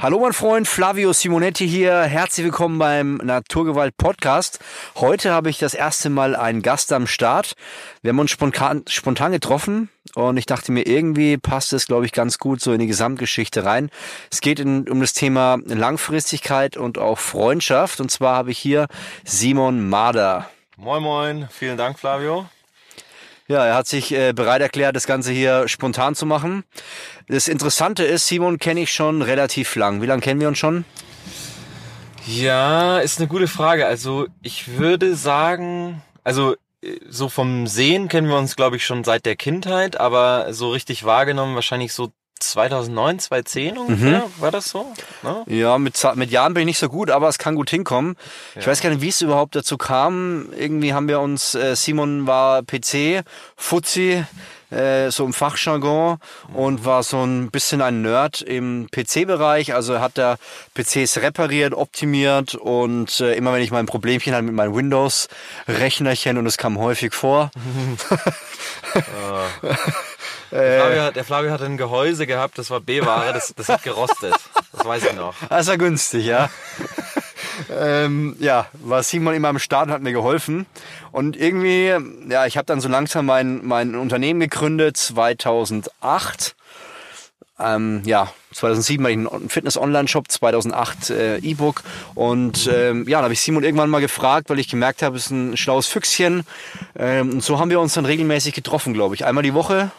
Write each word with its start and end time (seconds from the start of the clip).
Hallo 0.00 0.20
mein 0.20 0.32
Freund 0.32 0.68
Flavio 0.68 1.12
Simonetti 1.12 1.68
hier. 1.68 2.02
Herzlich 2.02 2.44
willkommen 2.44 2.78
beim 2.78 3.16
Naturgewalt 3.16 3.96
Podcast. 3.96 4.60
Heute 4.94 5.32
habe 5.32 5.50
ich 5.50 5.58
das 5.58 5.74
erste 5.74 6.08
Mal 6.08 6.36
einen 6.36 6.62
Gast 6.62 6.92
am 6.92 7.08
Start. 7.08 7.54
Wir 8.02 8.10
haben 8.10 8.20
uns 8.20 8.30
spontan, 8.30 8.84
spontan 8.86 9.32
getroffen 9.32 9.88
und 10.14 10.36
ich 10.36 10.46
dachte 10.46 10.70
mir, 10.70 10.86
irgendwie 10.86 11.36
passt 11.36 11.72
es, 11.72 11.88
glaube 11.88 12.06
ich, 12.06 12.12
ganz 12.12 12.38
gut 12.38 12.60
so 12.60 12.72
in 12.72 12.78
die 12.78 12.86
Gesamtgeschichte 12.86 13.64
rein. 13.64 13.90
Es 14.30 14.40
geht 14.40 14.60
in, 14.60 14.88
um 14.88 15.00
das 15.00 15.14
Thema 15.14 15.58
Langfristigkeit 15.64 16.76
und 16.76 16.98
auch 16.98 17.18
Freundschaft. 17.18 18.00
Und 18.00 18.12
zwar 18.12 18.36
habe 18.36 18.52
ich 18.52 18.58
hier 18.58 18.86
Simon 19.24 19.88
Mader. 19.88 20.48
Moin 20.76 21.02
Moin, 21.02 21.48
vielen 21.50 21.76
Dank 21.76 21.98
Flavio. 21.98 22.46
Ja, 23.48 23.64
er 23.64 23.74
hat 23.74 23.86
sich 23.86 24.12
äh, 24.12 24.34
bereit 24.34 24.60
erklärt, 24.60 24.94
das 24.94 25.06
Ganze 25.06 25.32
hier 25.32 25.68
spontan 25.68 26.14
zu 26.14 26.26
machen. 26.26 26.64
Das 27.28 27.48
Interessante 27.48 28.04
ist, 28.04 28.26
Simon 28.26 28.58
kenne 28.58 28.80
ich 28.80 28.92
schon 28.92 29.22
relativ 29.22 29.74
lang. 29.74 30.02
Wie 30.02 30.06
lange 30.06 30.20
kennen 30.20 30.38
wir 30.38 30.48
uns 30.48 30.58
schon? 30.58 30.84
Ja, 32.26 32.98
ist 32.98 33.18
eine 33.18 33.26
gute 33.26 33.48
Frage. 33.48 33.86
Also 33.86 34.26
ich 34.42 34.76
würde 34.76 35.16
sagen, 35.16 36.02
also 36.24 36.56
äh, 36.82 36.98
so 37.08 37.30
vom 37.30 37.66
Sehen 37.66 38.08
kennen 38.08 38.28
wir 38.28 38.36
uns, 38.36 38.54
glaube 38.54 38.76
ich, 38.76 38.84
schon 38.84 39.02
seit 39.02 39.24
der 39.24 39.34
Kindheit, 39.34 39.98
aber 39.98 40.52
so 40.52 40.70
richtig 40.70 41.04
wahrgenommen 41.04 41.54
wahrscheinlich 41.54 41.94
so 41.94 42.12
2009, 42.38 43.18
2010 43.18 43.78
ungefähr, 43.78 44.20
mhm. 44.20 44.40
war 44.40 44.50
das 44.50 44.70
so? 44.70 44.92
Ne? 45.22 45.44
Ja, 45.46 45.78
mit, 45.78 46.00
mit 46.14 46.30
Jahren 46.30 46.54
bin 46.54 46.62
ich 46.62 46.66
nicht 46.66 46.78
so 46.78 46.88
gut, 46.88 47.10
aber 47.10 47.28
es 47.28 47.38
kann 47.38 47.54
gut 47.54 47.70
hinkommen. 47.70 48.16
Ja. 48.54 48.60
Ich 48.60 48.66
weiß 48.66 48.80
gar 48.80 48.90
nicht, 48.90 49.00
wie 49.00 49.08
es 49.08 49.20
überhaupt 49.20 49.56
dazu 49.56 49.76
kam. 49.78 50.48
Irgendwie 50.56 50.92
haben 50.94 51.08
wir 51.08 51.20
uns, 51.20 51.54
äh, 51.54 51.76
Simon 51.76 52.26
war 52.26 52.62
PC, 52.62 53.24
Fuzzi, 53.56 54.24
äh, 54.70 55.10
so 55.10 55.24
im 55.24 55.32
Fachjargon 55.32 56.18
mhm. 56.48 56.56
und 56.56 56.84
war 56.84 57.02
so 57.02 57.22
ein 57.24 57.50
bisschen 57.50 57.80
ein 57.80 58.02
Nerd 58.02 58.42
im 58.42 58.88
PC-Bereich. 58.90 59.74
Also 59.74 60.00
hat 60.00 60.18
er 60.18 60.38
PCs 60.74 61.18
repariert, 61.18 61.74
optimiert 61.74 62.54
und 62.54 63.20
äh, 63.20 63.34
immer 63.34 63.52
wenn 63.52 63.62
ich 63.62 63.70
mein 63.70 63.86
Problemchen 63.86 64.34
hatte 64.34 64.44
mit 64.44 64.54
meinem 64.54 64.74
Windows-Rechnerchen 64.74 66.36
und 66.38 66.46
es 66.46 66.58
kam 66.58 66.78
häufig 66.78 67.14
vor. 67.14 67.50
oh. 70.50 70.56
Der 70.56 70.80
Flavio, 70.80 71.02
hat, 71.02 71.16
der 71.16 71.24
Flavio 71.24 71.50
hat 71.50 71.62
ein 71.62 71.76
Gehäuse 71.76 72.26
gehabt, 72.26 72.58
das 72.58 72.70
war 72.70 72.80
B-Ware, 72.80 73.32
das, 73.32 73.54
das 73.56 73.68
hat 73.68 73.82
gerostet. 73.82 74.34
Das 74.72 74.86
weiß 74.86 75.04
ich 75.04 75.14
noch. 75.14 75.34
Das 75.48 75.66
war 75.66 75.78
günstig, 75.78 76.26
ja. 76.26 76.50
ähm, 77.70 78.36
ja, 78.38 78.66
war 78.72 79.02
Simon 79.02 79.34
immer 79.34 79.48
am 79.48 79.58
Start 79.58 79.88
und 79.88 79.92
hat 79.92 80.02
mir 80.02 80.12
geholfen. 80.12 80.66
Und 81.12 81.36
irgendwie, 81.36 81.94
ja, 82.28 82.46
ich 82.46 82.56
habe 82.56 82.66
dann 82.66 82.80
so 82.80 82.88
langsam 82.88 83.26
mein, 83.26 83.64
mein 83.64 83.94
Unternehmen 83.94 84.40
gegründet, 84.40 84.96
2008. 84.96 86.54
Ähm, 87.60 88.02
ja, 88.04 88.32
2007 88.52 89.02
war 89.02 89.10
ich 89.10 89.16
ein 89.16 89.48
Fitness-Online-Shop, 89.48 90.30
2008 90.30 91.10
äh, 91.10 91.38
E-Book. 91.38 91.82
Und 92.14 92.70
ähm, 92.72 93.06
ja, 93.08 93.18
dann 93.18 93.24
habe 93.24 93.34
ich 93.34 93.40
Simon 93.40 93.64
irgendwann 93.64 93.90
mal 93.90 94.00
gefragt, 94.00 94.48
weil 94.48 94.58
ich 94.58 94.68
gemerkt 94.68 95.02
habe, 95.02 95.16
es 95.16 95.26
ist 95.26 95.30
ein 95.32 95.56
schlaues 95.56 95.86
Füchschen. 95.86 96.44
Ähm, 96.96 97.30
und 97.30 97.42
so 97.42 97.58
haben 97.58 97.70
wir 97.70 97.80
uns 97.80 97.94
dann 97.94 98.04
regelmäßig 98.04 98.54
getroffen, 98.54 98.94
glaube 98.94 99.14
ich. 99.14 99.24
Einmal 99.24 99.42
die 99.42 99.54
Woche 99.54 99.90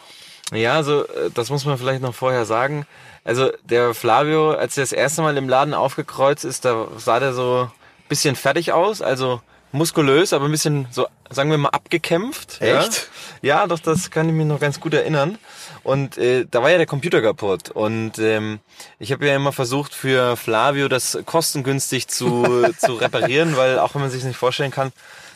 ja, 0.52 0.74
also 0.74 1.06
äh, 1.06 1.30
das 1.32 1.50
muss 1.50 1.64
man 1.64 1.78
vielleicht 1.78 2.02
noch 2.02 2.14
vorher 2.14 2.44
sagen. 2.44 2.86
Also 3.24 3.50
der 3.64 3.94
Flavio, 3.94 4.52
als 4.52 4.76
er 4.76 4.82
das 4.82 4.92
erste 4.92 5.22
Mal 5.22 5.36
im 5.36 5.48
Laden 5.48 5.74
aufgekreuzt 5.74 6.44
ist, 6.44 6.64
da 6.64 6.88
sah 6.96 7.20
der 7.20 7.32
so 7.32 7.68
ein 7.70 8.08
bisschen 8.08 8.34
fertig 8.34 8.72
aus, 8.72 9.02
also 9.02 9.40
muskulös, 9.72 10.32
aber 10.32 10.46
ein 10.46 10.50
bisschen 10.50 10.88
so, 10.90 11.06
sagen 11.28 11.50
wir 11.50 11.58
mal, 11.58 11.68
abgekämpft. 11.68 12.60
Echt? 12.60 13.10
Ja, 13.42 13.60
ja 13.60 13.66
doch, 13.66 13.78
das 13.78 14.10
kann 14.10 14.28
ich 14.28 14.34
mich 14.34 14.46
noch 14.46 14.58
ganz 14.58 14.80
gut 14.80 14.94
erinnern. 14.94 15.38
Und 15.82 16.18
äh, 16.18 16.44
da 16.50 16.62
war 16.62 16.70
ja 16.70 16.76
der 16.76 16.86
Computer 16.86 17.22
kaputt. 17.22 17.70
Und 17.70 18.18
ähm, 18.18 18.60
ich 18.98 19.12
habe 19.12 19.26
ja 19.26 19.36
immer 19.36 19.52
versucht, 19.52 19.94
für 19.94 20.36
Flavio 20.36 20.88
das 20.88 21.18
kostengünstig 21.24 22.08
zu, 22.08 22.66
zu 22.78 22.94
reparieren, 22.94 23.56
weil 23.56 23.78
auch 23.78 23.94
wenn 23.94 24.02
man 24.02 24.10
sich 24.10 24.24
nicht 24.24 24.36
vorstellen 24.36 24.72
kann, 24.72 24.92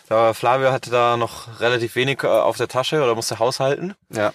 da 0.08 0.34
Flavio 0.34 0.70
hatte 0.70 0.90
da 0.90 1.16
noch 1.16 1.60
relativ 1.60 1.94
wenig 1.94 2.22
äh, 2.24 2.26
auf 2.26 2.56
der 2.56 2.68
Tasche 2.68 3.02
oder 3.02 3.14
musste 3.14 3.38
haushalten. 3.38 3.94
Ja. 4.10 4.32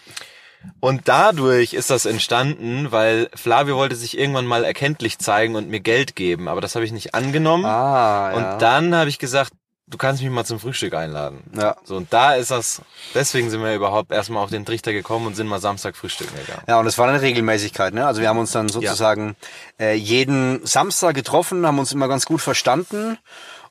Und 0.80 1.08
dadurch 1.08 1.74
ist 1.74 1.90
das 1.90 2.06
entstanden, 2.06 2.92
weil 2.92 3.30
Flavio 3.34 3.78
wollte 3.78 3.96
sich 3.96 4.18
irgendwann 4.18 4.46
mal 4.46 4.64
erkenntlich 4.64 5.18
zeigen 5.18 5.56
und 5.56 5.70
mir 5.70 5.80
Geld 5.80 6.16
geben, 6.16 6.48
aber 6.48 6.62
das 6.62 6.76
habe 6.76 6.86
ich 6.86 6.92
nicht 6.92 7.16
angenommen. 7.16 7.66
Ah, 7.66 8.32
ja. 8.32 8.38
Und 8.38 8.62
dann 8.62 8.96
habe 8.96 9.10
ich 9.10 9.20
gesagt, 9.20 9.54
du 9.90 9.98
kannst 9.98 10.22
mich 10.22 10.32
mal 10.32 10.46
zum 10.46 10.60
Frühstück 10.60 10.94
einladen. 10.94 11.44
Ja. 11.54 11.76
So, 11.84 11.96
und 11.96 12.14
da 12.14 12.36
ist 12.36 12.52
das, 12.52 12.82
deswegen 13.14 13.50
sind 13.50 13.62
wir 13.64 13.74
überhaupt 13.74 14.12
erstmal 14.12 14.44
auf 14.44 14.50
den 14.50 14.66
Trichter 14.66 14.94
gekommen 14.94 15.28
und 15.28 15.36
sind 15.36 15.48
mal 15.48 15.60
Samstag 15.60 15.96
frühstücken 15.96 16.36
gegangen. 16.36 16.64
Ja, 16.68 16.80
und 16.80 16.88
es 16.88 16.98
war 16.98 17.08
eine 17.08 17.22
Regelmäßigkeit, 17.22 17.94
ne? 17.94 18.06
Also 18.06 18.22
wir 18.22 18.30
haben 18.30 18.40
uns 18.40 18.52
dann 18.52 18.70
sozusagen 18.70 19.36
ja. 19.80 19.88
äh, 19.88 19.94
jeden 19.96 20.66
Samstag 20.66 21.16
getroffen, 21.16 21.66
haben 21.66 21.80
uns 21.80 21.92
immer 21.92 22.08
ganz 22.08 22.26
gut 22.26 22.42
verstanden. 22.42 23.18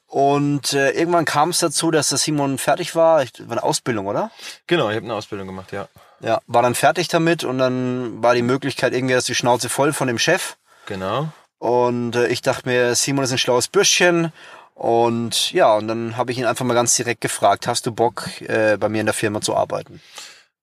Und 0.07 0.73
äh, 0.73 0.91
irgendwann 0.93 1.27
kam 1.27 1.51
es 1.51 1.59
dazu, 1.59 1.91
dass 1.91 2.09
der 2.09 2.19
Simon 2.19 2.57
fertig 2.57 2.95
war. 2.95 3.23
Ich, 3.23 3.33
war 3.41 3.53
eine 3.53 3.63
Ausbildung, 3.63 4.07
oder? 4.07 4.31
Genau, 4.67 4.89
ich 4.89 4.97
habe 4.97 5.05
eine 5.05 5.15
Ausbildung 5.15 5.47
gemacht, 5.47 5.71
ja. 5.73 5.89
Ja, 6.21 6.41
war 6.47 6.63
dann 6.63 6.75
fertig 6.75 7.09
damit 7.09 7.45
und 7.45 7.59
dann 7.59 8.23
war 8.23 8.35
die 8.35 8.43
Möglichkeit 8.43 8.93
irgendwie, 8.93 9.15
dass 9.15 9.25
die 9.25 9.35
Schnauze 9.35 9.69
voll 9.69 9.93
von 9.93 10.09
dem 10.09 10.19
Chef. 10.19 10.57
Genau. 10.87 11.29
Und 11.59 12.17
äh, 12.17 12.29
ich 12.29 12.43
dachte 12.43 12.69
mir, 12.69 12.95
Simon 12.95 13.25
ist 13.25 13.33
ein 13.33 13.39
schlaues 13.39 13.69
Bürschchen. 13.69 14.33
Und 14.75 15.53
ja, 15.53 15.75
und 15.75 15.89
dann 15.89 16.17
habe 16.17 16.31
ich 16.31 16.39
ihn 16.39 16.45
einfach 16.45 16.65
mal 16.65 16.75
ganz 16.75 16.95
direkt 16.95 17.21
gefragt, 17.21 17.67
hast 17.67 17.87
du 17.87 17.93
Bock, 17.93 18.41
äh, 18.43 18.77
bei 18.77 18.89
mir 18.89 19.01
in 19.01 19.07
der 19.07 19.15
Firma 19.15 19.41
zu 19.41 19.57
arbeiten? 19.57 20.01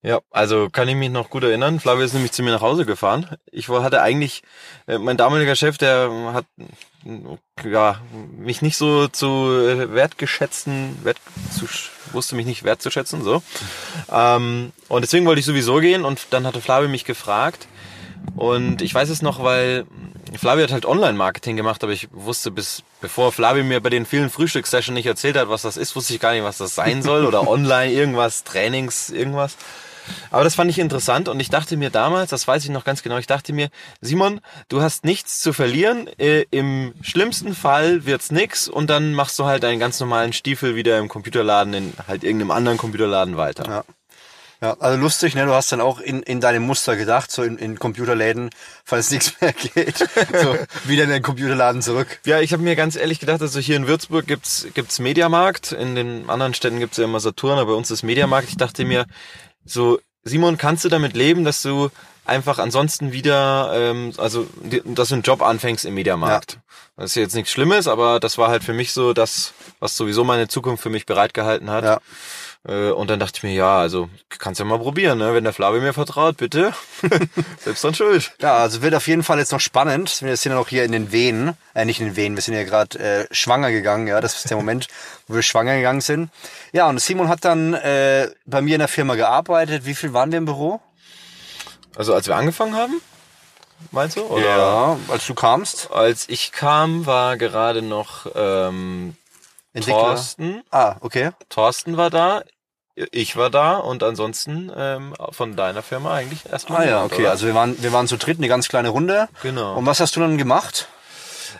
Ja, 0.01 0.19
also 0.29 0.69
kann 0.69 0.87
ich 0.87 0.95
mich 0.95 1.09
noch 1.09 1.29
gut 1.29 1.43
erinnern. 1.43 1.79
Flavio 1.79 2.05
ist 2.05 2.13
nämlich 2.13 2.31
zu 2.31 2.43
mir 2.43 2.51
nach 2.51 2.61
Hause 2.61 2.85
gefahren. 2.85 3.37
Ich 3.51 3.69
hatte 3.69 4.01
eigentlich, 4.01 4.43
äh, 4.87 4.99
mein 4.99 5.17
damaliger 5.17 5.55
Chef, 5.55 5.77
der 5.77 6.11
hat 6.31 6.45
ja, 7.63 7.99
mich 8.37 8.61
nicht 8.61 8.77
so 8.77 9.07
zu 9.07 9.27
äh, 9.27 9.93
wertgeschätzten, 9.93 10.97
wert, 11.03 11.17
zu, 11.57 11.65
wusste 12.11 12.35
mich 12.35 12.45
nicht 12.45 12.63
wertzuschätzen, 12.63 13.23
so. 13.23 13.43
Ähm, 14.11 14.71
und 14.87 15.01
deswegen 15.01 15.25
wollte 15.25 15.39
ich 15.39 15.45
sowieso 15.45 15.77
gehen 15.77 16.03
und 16.03 16.27
dann 16.31 16.47
hatte 16.47 16.61
Flavio 16.61 16.89
mich 16.89 17.05
gefragt. 17.05 17.67
Und 18.35 18.81
ich 18.81 18.93
weiß 18.93 19.09
es 19.09 19.21
noch, 19.21 19.43
weil 19.43 19.85
Flavio 20.37 20.63
hat 20.63 20.71
halt 20.71 20.85
Online-Marketing 20.85 21.55
gemacht, 21.55 21.83
aber 21.83 21.93
ich 21.93 22.07
wusste 22.11 22.51
bis, 22.51 22.83
bevor 23.01 23.31
Flavio 23.31 23.63
mir 23.63 23.81
bei 23.81 23.89
den 23.89 24.05
vielen 24.05 24.29
Frühstückssessions 24.29 24.95
nicht 24.95 25.05
erzählt 25.05 25.37
hat, 25.37 25.49
was 25.49 25.61
das 25.61 25.77
ist, 25.77 25.95
wusste 25.95 26.13
ich 26.13 26.19
gar 26.19 26.33
nicht, 26.33 26.43
was 26.43 26.57
das 26.57 26.75
sein 26.75 27.03
soll 27.03 27.25
oder 27.25 27.47
online 27.47 27.91
irgendwas, 27.91 28.43
Trainings, 28.43 29.09
irgendwas. 29.09 29.55
Aber 30.31 30.43
das 30.43 30.55
fand 30.55 30.69
ich 30.71 30.79
interessant 30.79 31.27
und 31.27 31.39
ich 31.39 31.49
dachte 31.49 31.77
mir 31.77 31.89
damals, 31.89 32.29
das 32.29 32.47
weiß 32.47 32.63
ich 32.63 32.69
noch 32.69 32.83
ganz 32.85 33.03
genau, 33.03 33.17
ich 33.17 33.27
dachte 33.27 33.53
mir, 33.53 33.69
Simon, 34.01 34.41
du 34.69 34.81
hast 34.81 35.05
nichts 35.05 35.41
zu 35.41 35.53
verlieren. 35.53 36.07
Äh, 36.17 36.45
Im 36.51 36.93
schlimmsten 37.01 37.55
Fall 37.55 38.05
wird's 38.05 38.31
nix 38.31 38.67
und 38.67 38.89
dann 38.89 39.13
machst 39.13 39.37
du 39.39 39.45
halt 39.45 39.63
deinen 39.63 39.79
ganz 39.79 39.99
normalen 39.99 40.33
Stiefel 40.33 40.75
wieder 40.75 40.97
im 40.99 41.07
Computerladen 41.07 41.73
in 41.73 41.93
halt 42.07 42.23
irgendeinem 42.23 42.51
anderen 42.51 42.77
Computerladen 42.77 43.37
weiter. 43.37 43.65
Ja. 43.67 43.83
Ja, 44.61 44.77
also 44.79 44.97
lustig, 44.97 45.35
ne? 45.35 45.45
Du 45.45 45.53
hast 45.53 45.71
dann 45.71 45.81
auch 45.81 45.99
in, 45.99 46.23
in 46.23 46.39
deinem 46.39 46.63
Muster 46.63 46.95
gedacht, 46.95 47.29
so 47.29 47.43
in, 47.43 47.57
in 47.57 47.77
Computerläden, 47.77 48.49
falls 48.85 49.11
nichts 49.11 49.33
mehr 49.41 49.53
geht, 49.53 49.97
so 50.41 50.57
wieder 50.85 51.03
in 51.03 51.09
den 51.09 51.21
Computerladen 51.21 51.81
zurück. 51.81 52.19
Ja, 52.25 52.39
ich 52.39 52.53
habe 52.53 52.63
mir 52.63 52.75
ganz 52.75 52.95
ehrlich 52.95 53.19
gedacht, 53.19 53.41
also 53.41 53.59
hier 53.59 53.75
in 53.75 53.87
Würzburg 53.87 54.25
gibt's 54.25 54.67
gibt's 54.73 54.99
Mediamarkt, 54.99 55.73
in 55.73 55.95
den 55.95 56.29
anderen 56.29 56.53
Städten 56.53 56.79
gibt's 56.79 56.97
ja 56.97 57.03
immer 57.03 57.19
Saturn, 57.19 57.59
aber 57.59 57.71
bei 57.71 57.77
uns 57.77 57.91
ist 57.91 58.03
Mediamarkt. 58.03 58.47
Ich 58.47 58.57
dachte 58.57 58.85
mir, 58.85 59.05
so, 59.65 59.99
Simon, 60.23 60.57
kannst 60.57 60.85
du 60.85 60.89
damit 60.89 61.15
leben, 61.15 61.43
dass 61.43 61.61
du 61.61 61.89
einfach 62.25 62.59
ansonsten 62.59 63.11
wieder, 63.11 63.71
ähm, 63.73 64.13
also 64.17 64.47
dass 64.85 65.09
du 65.09 65.15
einen 65.15 65.23
Job 65.23 65.41
anfängst 65.41 65.85
im 65.85 65.93
Mediamarkt? 65.93 66.53
Ja. 66.53 66.59
Das 66.97 67.11
ist 67.11 67.15
jetzt 67.15 67.35
nichts 67.35 67.51
Schlimmes, 67.51 67.87
aber 67.87 68.19
das 68.19 68.37
war 68.37 68.49
halt 68.49 68.63
für 68.63 68.73
mich 68.73 68.93
so 68.93 69.13
das, 69.13 69.53
was 69.79 69.97
sowieso 69.97 70.23
meine 70.23 70.47
Zukunft 70.47 70.81
für 70.81 70.89
mich 70.89 71.05
bereitgehalten 71.05 71.69
hat. 71.69 71.83
Ja. 71.83 71.99
Äh, 72.67 72.89
und 72.89 73.09
dann 73.09 73.19
dachte 73.19 73.37
ich 73.37 73.43
mir, 73.43 73.53
ja, 73.53 73.77
also 73.77 74.09
kannst 74.29 74.59
ja 74.59 74.65
mal 74.65 74.79
probieren, 74.79 75.19
ne? 75.19 75.33
Wenn 75.33 75.43
der 75.43 75.53
Flavio 75.53 75.81
mir 75.81 75.93
vertraut, 75.93 76.37
bitte. 76.37 76.73
Selbst 77.59 77.83
dann 77.83 77.93
schuld. 77.93 78.33
Ja, 78.41 78.57
also 78.57 78.81
wird 78.81 78.95
auf 78.95 79.07
jeden 79.07 79.23
Fall 79.23 79.37
jetzt 79.37 79.51
noch 79.51 79.59
spannend. 79.59 80.21
Wir 80.21 80.35
sind 80.35 80.51
ja 80.51 80.57
noch 80.57 80.67
hier 80.67 80.83
in 80.83 80.91
den 80.91 81.11
Wehen, 81.11 81.55
äh, 81.73 81.85
nicht 81.85 81.99
in 81.99 82.07
den 82.07 82.15
Wehen, 82.15 82.35
wir 82.35 82.41
sind 82.41 82.55
ja 82.55 82.63
gerade 82.63 82.97
äh, 82.99 83.27
schwanger 83.31 83.71
gegangen, 83.71 84.07
ja, 84.07 84.19
das 84.19 84.35
ist 84.37 84.49
der 84.49 84.57
Moment, 84.57 84.87
wo 85.27 85.35
wir 85.35 85.43
schwanger 85.43 85.75
gegangen 85.75 86.01
sind. 86.01 86.31
Ja, 86.71 86.89
und 86.89 86.99
Simon 86.99 87.29
hat 87.29 87.45
dann 87.45 87.73
äh, 87.75 88.29
bei 88.45 88.61
mir 88.61 88.75
in 88.75 88.79
der 88.79 88.87
Firma 88.87 89.15
gearbeitet. 89.15 89.85
Wie 89.85 89.95
viel 89.95 90.13
waren 90.13 90.31
wir 90.31 90.39
im 90.39 90.45
Büro? 90.45 90.81
Also 91.95 92.13
als 92.13 92.27
wir 92.27 92.35
angefangen 92.35 92.75
haben? 92.75 93.01
Meinst 93.91 94.17
du? 94.17 94.21
Oder? 94.21 94.57
Ja, 94.57 94.97
als 95.09 95.27
du 95.27 95.33
kamst. 95.33 95.91
Als 95.91 96.27
ich 96.29 96.51
kam, 96.51 97.05
war 97.05 97.37
gerade 97.37 97.81
noch 97.81 98.25
ähm, 98.33 99.15
Entwickler. 99.73 100.01
Thorsten. 100.01 100.63
Ah, 100.71 100.95
okay. 101.01 101.31
Thorsten 101.49 101.97
war 101.97 102.09
da 102.09 102.43
ich 102.95 103.35
war 103.35 103.49
da 103.49 103.77
und 103.77 104.03
ansonsten 104.03 104.71
ähm, 104.75 105.13
von 105.31 105.55
deiner 105.55 105.81
Firma 105.81 106.13
eigentlich 106.13 106.49
erstmal. 106.49 106.83
Ah 106.83 106.89
ja, 106.89 107.03
okay. 107.03 107.21
Oder? 107.21 107.31
Also 107.31 107.45
wir 107.45 107.53
waren, 107.53 107.81
wir 107.81 107.91
waren 107.91 108.07
zu 108.07 108.17
dritt, 108.17 108.37
eine 108.37 108.47
ganz 108.47 108.69
kleine 108.69 108.89
Runde. 108.89 109.27
Genau. 109.43 109.75
Und 109.75 109.85
was 109.85 109.99
hast 109.99 110.15
du 110.15 110.21
dann 110.21 110.37
gemacht? 110.37 110.87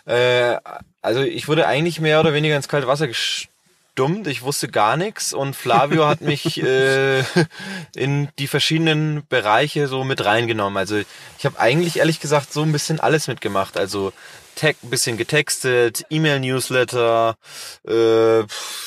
Äh, 0.06 0.58
also 1.02 1.22
ich 1.22 1.48
wurde 1.48 1.68
eigentlich 1.68 2.00
mehr 2.00 2.20
oder 2.20 2.34
weniger 2.34 2.56
ins 2.56 2.68
kalte 2.68 2.88
Wasser 2.88 3.08
verstummt, 3.96 4.28
ich 4.28 4.42
wusste 4.42 4.68
gar 4.68 4.98
nichts 4.98 5.34
und 5.34 5.56
Flavio 5.56 6.06
hat 6.06 6.22
mich 6.22 6.62
äh, 6.64 7.24
in 7.96 8.28
die 8.40 8.48
verschiedenen 8.48 9.26
Bereiche 9.30 9.88
so 9.88 10.04
mit 10.04 10.24
reingenommen. 10.26 10.78
Also 10.78 10.98
ich 11.38 11.46
habe 11.46 11.60
eigentlich 11.60 12.00
ehrlich 12.00 12.20
gesagt 12.20 12.52
so 12.52 12.62
ein 12.64 12.72
bisschen 12.72 13.00
alles 13.00 13.28
mitgemacht. 13.28 13.78
Also 13.78 14.12
Tech, 14.56 14.76
bisschen 14.82 15.18
getextet, 15.18 16.06
E-Mail-Newsletter, 16.10 17.38
äh, 17.88 18.44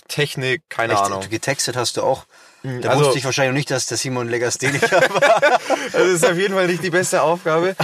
Technik, 0.09 0.63
keine 0.69 0.95
Echt, 0.95 1.03
Ahnung. 1.03 1.29
Getextet 1.29 1.77
hast 1.77 1.97
du 1.97 2.03
auch. 2.03 2.25
Da 2.63 2.91
also- 2.91 3.05
wusste 3.05 3.19
ich 3.19 3.25
wahrscheinlich 3.25 3.53
noch 3.53 3.59
nicht, 3.59 3.71
dass 3.71 3.87
der 3.87 3.97
Simon 3.97 4.29
Legastheniker 4.29 5.01
war. 5.11 5.41
Das 5.93 6.03
ist 6.03 6.27
auf 6.27 6.37
jeden 6.37 6.55
Fall 6.55 6.67
nicht 6.67 6.83
die 6.83 6.91
beste 6.91 7.23
Aufgabe. 7.23 7.77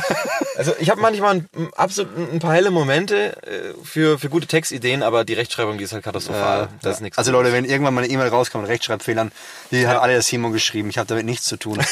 Also 0.57 0.73
ich 0.79 0.91
habe 0.91 1.01
manchmal 1.01 1.37
ein, 1.37 1.49
absolut 1.77 2.17
ein 2.17 2.41
paar 2.41 2.55
helle 2.55 2.71
Momente 2.71 3.37
äh, 3.43 3.73
für, 3.85 4.19
für 4.19 4.29
gute 4.29 4.47
Textideen, 4.49 5.03
aber 5.03 5.25
die 5.25 5.35
Rechtschreibung, 5.35 5.79
die 5.79 5.85
ist 5.85 5.93
halt 5.93 6.05
katastrophal. 6.05 6.69
das 6.83 6.97
ist 6.97 7.01
nichts. 7.03 7.19
Also 7.19 7.31
Leute, 7.31 7.53
wenn 7.53 7.65
irgendwann 7.65 7.95
mal 7.95 8.03
eine 8.05 8.13
E-Mail 8.13 8.29
rauskommt 8.29 8.63
mit 8.63 8.71
Rechtschreibfehlern, 8.71 9.31
die 9.71 9.87
hat 9.87 9.99
alle 9.99 10.13
der 10.15 10.23
Simon 10.23 10.53
geschrieben. 10.53 10.91
Ich 10.91 10.99
habe 10.99 11.07
damit 11.07 11.25
nichts 11.25 11.47
zu 11.47 11.57
tun. 11.57 11.81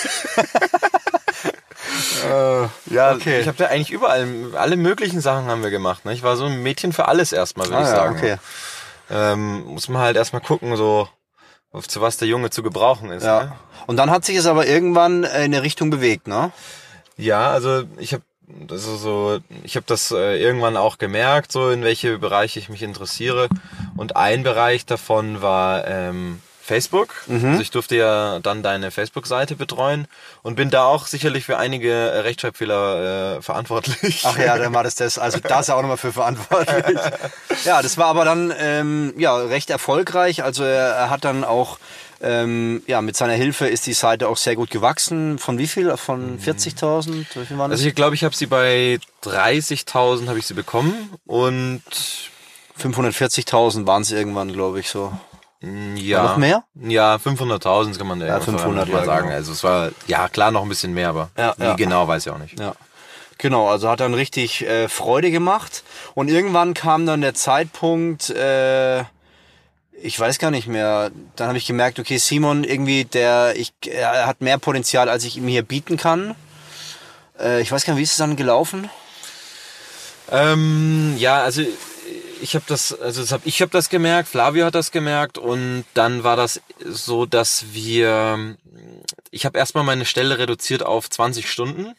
äh, 2.29 2.63
ja, 2.95 3.13
Okay. 3.13 3.41
Ich 3.41 3.47
habe 3.49 3.59
da 3.59 3.67
eigentlich 3.67 3.91
überall, 3.91 4.27
alle 4.55 4.77
möglichen 4.77 5.21
Sachen 5.21 5.47
haben 5.47 5.63
wir 5.63 5.71
gemacht. 5.71 6.05
Ne? 6.05 6.13
Ich 6.13 6.23
war 6.23 6.37
so 6.37 6.47
ein 6.47 6.63
Mädchen 6.63 6.93
für 6.93 7.07
alles 7.09 7.33
erstmal, 7.33 7.67
würde 7.69 7.79
ah, 7.79 7.83
ich 7.83 7.89
ja, 7.89 7.97
sagen. 7.97 8.17
okay. 8.17 8.37
Ähm, 9.11 9.65
muss 9.67 9.89
man 9.89 10.03
halt 10.03 10.17
erstmal 10.17 10.43
gucken, 10.43 10.77
so 10.77 11.09
zu 11.81 12.01
was 12.01 12.19
der 12.19 12.29
Junge 12.29 12.51
zu 12.51 12.63
gebrauchen 12.63 13.11
ist. 13.11 13.25
Ja. 13.25 13.45
Ne? 13.45 13.53
Und 13.87 13.97
dann 13.97 14.11
hat 14.11 14.25
sich 14.25 14.37
es 14.37 14.47
aber 14.47 14.67
irgendwann 14.67 15.25
äh, 15.25 15.45
in 15.45 15.55
eine 15.55 15.63
Richtung 15.63 15.91
bewegt, 15.91 16.29
ne? 16.29 16.53
Ja, 17.17 17.51
also 17.51 17.85
ich 17.99 18.13
habe 18.13 18.23
also 18.71 18.97
so, 18.97 19.39
ich 19.65 19.77
habe 19.77 19.87
das 19.87 20.11
äh, 20.11 20.37
irgendwann 20.37 20.77
auch 20.77 20.99
gemerkt, 20.99 21.53
so 21.53 21.71
in 21.71 21.83
welche 21.83 22.19
Bereiche 22.19 22.59
ich 22.59 22.69
mich 22.69 22.83
interessiere. 22.83 23.49
Und 23.97 24.17
ein 24.17 24.43
Bereich 24.43 24.85
davon 24.85 25.41
war 25.43 25.87
ähm, 25.87 26.41
Facebook. 26.65 27.15
Also 27.29 27.61
ich 27.61 27.71
durfte 27.71 27.97
ja 27.97 28.39
dann 28.39 28.63
deine 28.63 28.91
Facebook-Seite 28.91 29.57
betreuen 29.57 30.07
und 30.43 30.55
bin 30.55 30.71
da 30.71 30.85
auch 30.85 31.07
sicherlich 31.07 31.45
für 31.45 31.59
einige 31.59 32.23
Rechtschreibfehler 32.25 33.39
äh, 33.39 33.43
verantwortlich. 33.43 34.25
Ach 34.27 34.39
ja, 34.39 34.57
dann 34.57 34.73
war 34.73 34.85
das 34.85 34.95
das. 34.95 35.19
Also 35.19 35.41
da 35.41 35.61
ist 35.61 35.69
er 35.69 35.77
auch 35.77 35.83
nochmal 35.83 35.97
für 35.97 36.13
verantwortlich. 36.13 36.99
Ja, 37.65 37.81
das 37.81 37.97
war 37.97 38.07
aber 38.07 38.25
dann 38.25 38.53
ähm, 38.59 39.15
ja 39.19 39.37
recht 39.37 39.71
erfolgreich. 39.71 40.43
Also 40.43 40.65
er, 40.65 40.89
er 40.89 41.11
hat 41.11 41.25
dann 41.25 41.45
auch 41.45 41.79
ähm, 42.21 42.83
ja 42.87 43.01
mit 43.03 43.17
seiner 43.17 43.35
Hilfe 43.35 43.69
ist 43.69 43.87
die 43.87 43.93
Seite 43.93 44.29
auch 44.29 44.37
sehr 44.37 44.57
gut 44.57 44.71
gewachsen. 44.71 45.39
Von 45.39 45.59
wie 45.59 45.67
viel? 45.67 45.97
Von 45.97 46.41
40.000? 46.41 47.27
Wie 47.35 47.47
viel 47.47 47.59
waren 47.59 47.71
das? 47.71 47.81
Also 47.81 47.89
ich 47.89 47.95
glaube, 47.95 48.15
ich 48.15 48.25
habe 48.25 48.35
sie 48.35 48.47
bei 48.47 48.99
30.000 49.25 50.29
habe 50.29 50.39
ich 50.39 50.47
sie 50.47 50.55
bekommen 50.55 51.11
und 51.27 51.83
540.000 52.81 53.87
waren 53.87 54.03
es 54.03 54.13
irgendwann, 54.13 54.53
glaube 54.53 54.81
ich 54.81 54.89
so. 54.89 55.13
Mm, 55.63 55.97
ja. 55.97 56.23
noch 56.23 56.37
mehr? 56.37 56.65
Ja, 56.75 57.17
500.000 57.17 57.97
kann 57.99 58.07
man 58.07 58.21
ja, 58.21 58.41
500, 58.41 58.89
mal 58.89 58.99
ja, 59.01 59.05
sagen. 59.05 59.27
genau. 59.27 59.37
Also 59.37 59.53
es 59.53 59.65
war 59.65 59.91
ja 60.07 60.29
klar 60.29 60.51
noch 60.51 60.63
ein 60.63 60.69
bisschen 60.69 60.95
mehr, 60.95 61.09
aber 61.09 61.31
Ja, 61.37 61.55
wie 61.57 61.65
ja. 61.65 61.75
genau 61.75 62.07
weiß 62.07 62.27
ich 62.27 62.33
auch 62.33 62.39
nicht. 62.39 62.59
Ja. 62.59 62.75
Genau, 63.39 63.69
also 63.69 63.91
hat 63.91 64.01
dann 64.01 64.15
richtig 64.15 64.63
äh, 64.63 64.89
Freude 64.89 65.31
gemacht. 65.31 65.83
Und 66.15 66.29
irgendwann 66.29 66.75
kam 66.75 67.07
dann 67.07 67.23
der 67.23 67.35
Zeitpunkt, 67.35 68.31
äh, 68.31 69.01
ich 70.01 70.19
weiß 70.19 70.39
gar 70.39 70.51
nicht 70.51 70.69
mehr, 70.69 71.11
dann 71.37 71.49
habe 71.49 71.59
ich 71.59 71.67
gemerkt, 71.67 71.99
okay, 71.99 72.19
Simon 72.19 72.65
irgendwie, 72.65 73.05
der, 73.05 73.55
ich, 73.57 73.73
er 73.87 74.27
hat 74.27 74.41
mehr 74.41 74.59
Potenzial, 74.59 75.09
als 75.09 75.25
ich 75.25 75.37
ihm 75.37 75.49
hier 75.49 75.63
bieten 75.63 75.97
kann. 75.97 76.35
Äh, 77.39 77.61
ich 77.63 77.73
weiß 77.73 77.85
gar 77.85 77.95
nicht, 77.95 78.01
wie 78.01 78.05
ist 78.05 78.13
es 78.13 78.17
dann 78.19 78.37
gelaufen? 78.37 78.91
Ähm, 80.31 81.15
ja, 81.19 81.43
also 81.43 81.63
ich 82.43 82.55
habe 82.55 82.65
das, 82.67 82.93
also 82.99 83.21
das 83.21 83.33
hab, 83.33 83.47
ich 83.47 83.63
habe 83.63 83.71
das 83.71 83.89
gemerkt, 83.89 84.29
Flavio 84.29 84.67
hat 84.67 84.75
das 84.75 84.91
gemerkt 84.91 85.39
und 85.39 85.85
dann 85.95 86.25
war 86.25 86.37
das 86.37 86.61
so, 86.85 87.25
dass 87.27 87.67
wir, 87.73 88.57
ich 89.31 89.47
habe 89.47 89.59
erstmal 89.59 89.85
meine 89.85 90.05
Stelle 90.05 90.39
reduziert 90.39 90.83
auf 90.85 91.09
20 91.09 91.51
Stunden. 91.51 91.95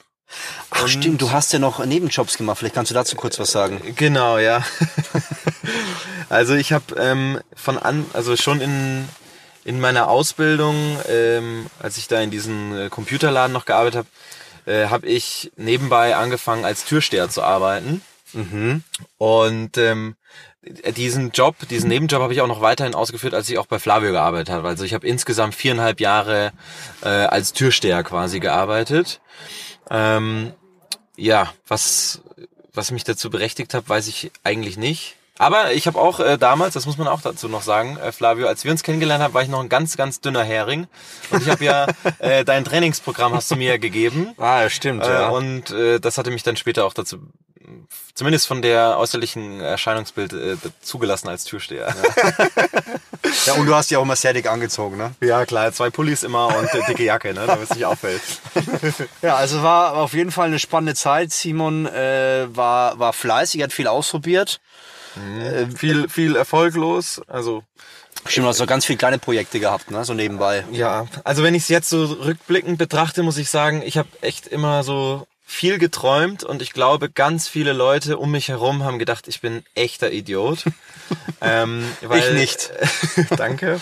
Ach 0.70 0.84
Und- 0.84 0.90
stimmt, 0.90 1.22
du 1.22 1.32
hast 1.32 1.54
ja 1.54 1.60
noch 1.60 1.84
Nebenjobs 1.84 2.38
gemacht. 2.38 2.58
Vielleicht 2.60 2.76
kannst 2.76 2.92
du 2.92 2.96
dazu 2.96 3.16
kurz 3.16 3.40
was 3.40 3.52
sagen. 3.52 3.82
Genau, 3.96 4.38
ja. 4.38 4.64
also 6.30 6.54
ich 6.56 6.74
habe 6.74 6.96
ähm, 6.98 7.40
von 7.56 7.78
an, 7.78 8.06
also 8.14 8.36
schon 8.36 8.62
in 8.62 9.08
in 9.66 9.80
meiner 9.80 10.10
Ausbildung, 10.10 10.98
ähm, 11.08 11.68
als 11.80 11.98
ich 11.98 12.10
da 12.10 12.20
in 12.20 12.32
diesem 12.32 12.78
äh, 12.78 12.90
Computerladen 12.90 13.54
noch 13.54 13.64
gearbeitet 13.64 14.06
habe, 14.66 14.72
äh, 14.72 14.88
habe 14.90 15.08
ich 15.08 15.54
nebenbei 15.56 16.18
angefangen 16.18 16.66
als 16.66 16.84
Türsteher 16.84 17.30
zu 17.30 17.44
arbeiten. 17.44 18.02
Und 19.18 19.78
ähm, 19.78 20.16
diesen 20.96 21.32
Job, 21.32 21.56
diesen 21.70 21.90
Nebenjob 21.90 22.22
habe 22.22 22.34
ich 22.34 22.42
auch 22.42 22.48
noch 22.48 22.62
weiterhin 22.62 22.96
ausgeführt, 22.96 23.34
als 23.34 23.50
ich 23.50 23.58
auch 23.58 23.66
bei 23.68 23.80
Flavio 23.80 24.12
gearbeitet 24.12 24.50
habe. 24.50 24.68
Also 24.68 24.86
ich 24.86 24.94
habe 24.94 25.08
insgesamt 25.08 25.56
viereinhalb 25.56 26.00
Jahre 26.00 26.52
äh, 27.04 27.08
als 27.08 27.54
Türsteher 27.54 28.04
quasi 28.04 28.40
gearbeitet. 28.40 29.20
Ähm, 29.90 30.54
ja, 31.16 31.54
was, 31.68 32.22
was 32.74 32.92
mich 32.92 33.04
dazu 33.04 33.30
berechtigt 33.30 33.74
hat, 33.74 33.90
weiß 33.90 34.08
ich 34.08 34.32
eigentlich 34.44 34.78
nicht. 34.78 35.16
Aber 35.40 35.74
ich 35.74 35.88
habe 35.88 36.00
auch 36.00 36.20
äh, 36.20 36.38
damals, 36.38 36.76
das 36.76 36.86
muss 36.86 36.98
man 36.98 37.08
auch 37.08 37.22
dazu 37.22 37.50
noch 37.50 37.64
sagen, 37.64 37.98
äh, 37.98 38.12
Flavio, 38.12 38.48
als 38.48 38.64
wir 38.64 38.72
uns 38.72 38.84
kennengelernt 38.84 39.24
haben, 39.24 39.34
war 39.34 39.42
ich 39.42 39.50
noch 39.50 39.62
ein 39.62 39.70
ganz, 39.70 39.98
ganz 39.98 40.22
dünner 40.22 40.44
Hering. 40.44 40.88
Und 41.32 41.42
ich 41.42 41.50
habe 41.50 41.66
ja 41.66 41.88
äh, 42.20 42.46
dein 42.46 42.64
Trainingsprogramm 42.64 43.34
hast 43.34 43.50
du 43.50 43.56
mir 43.56 43.72
ja 43.72 43.78
gegeben. 43.78 44.34
Ah, 44.38 44.62
ja, 44.62 44.70
stimmt, 44.70 45.04
Äh, 45.04 45.30
und 45.30 45.72
äh, 45.72 46.00
das 46.00 46.20
hatte 46.20 46.30
mich 46.30 46.44
dann 46.44 46.56
später 46.56 46.86
auch 46.86 46.94
dazu, 46.94 47.18
zumindest 48.14 48.48
von 48.48 48.62
der 48.62 48.98
äußerlichen 48.98 49.62
Erscheinungsbild, 49.62 50.34
äh, 50.34 50.58
zugelassen 50.82 51.30
als 51.30 51.44
Türsteher. 51.44 51.94
ja, 53.46 53.54
und 53.54 53.66
du 53.66 53.76
hast 53.76 53.92
ja 53.92 54.00
auch 54.00 54.04
immer 54.04 54.16
sehr 54.16 54.34
dick 54.34 54.48
angezogen, 54.48 54.98
ne? 54.98 55.14
Ja, 55.22 55.46
klar, 55.46 55.72
zwei 55.72 55.90
Pullis 55.90 56.24
immer 56.24 56.56
und 56.56 56.74
äh, 56.74 56.86
dicke 56.88 57.04
Jacke, 57.04 57.34
ne, 57.34 57.46
damit 57.48 57.70
es 57.70 57.76
nicht 57.76 57.86
auffällt. 57.86 58.22
Ja, 59.22 59.36
also 59.36 59.64
war 59.64 59.96
auf 59.96 60.14
jeden 60.14 60.32
Fall 60.32 60.48
eine 60.48 60.60
spannende 60.60 60.96
Zeit. 60.96 61.32
Simon 61.32 61.86
äh, 61.86 62.48
war, 62.50 63.00
war 63.00 63.14
fleißig, 63.14 63.62
hat 63.64 63.74
viel 63.74 63.88
ausprobiert. 63.88 64.60
viel, 65.78 66.10
viel 66.10 66.36
erfolglos. 66.36 67.22
Also 67.28 67.64
Stimmt, 68.26 68.46
du 68.46 68.50
hast 68.50 68.58
so 68.58 68.66
ganz 68.66 68.86
viele 68.86 68.98
kleine 68.98 69.20
Projekte 69.20 69.60
gehabt, 69.60 69.92
ne? 69.92 70.06
So 70.06 70.14
nebenbei. 70.14 70.64
Ja, 70.72 71.08
also 71.24 71.44
wenn 71.44 71.56
ich 71.56 71.64
es 71.64 71.70
jetzt 71.70 71.90
so 71.90 72.06
rückblickend 72.06 72.78
betrachte, 72.78 73.22
muss 73.22 73.38
ich 73.38 73.50
sagen, 73.50 73.82
ich 73.86 73.98
habe 73.98 74.08
echt 74.22 74.48
immer 74.48 74.84
so 74.84 75.28
viel 75.46 75.78
geträumt 75.78 76.44
und 76.44 76.62
ich 76.62 76.74
glaube, 76.74 77.10
ganz 77.10 77.48
viele 77.48 77.74
Leute 77.74 78.18
um 78.18 78.32
mich 78.32 78.48
herum 78.48 78.84
haben 78.84 78.98
gedacht, 78.98 79.28
ich 79.28 79.42
bin 79.42 79.58
ein 79.58 79.66
echter 79.76 80.12
Idiot. 80.12 80.64
ähm, 81.42 81.86
weil, 82.02 82.20
Ich 82.20 82.34
nicht. 82.34 82.72
danke. 83.38 83.80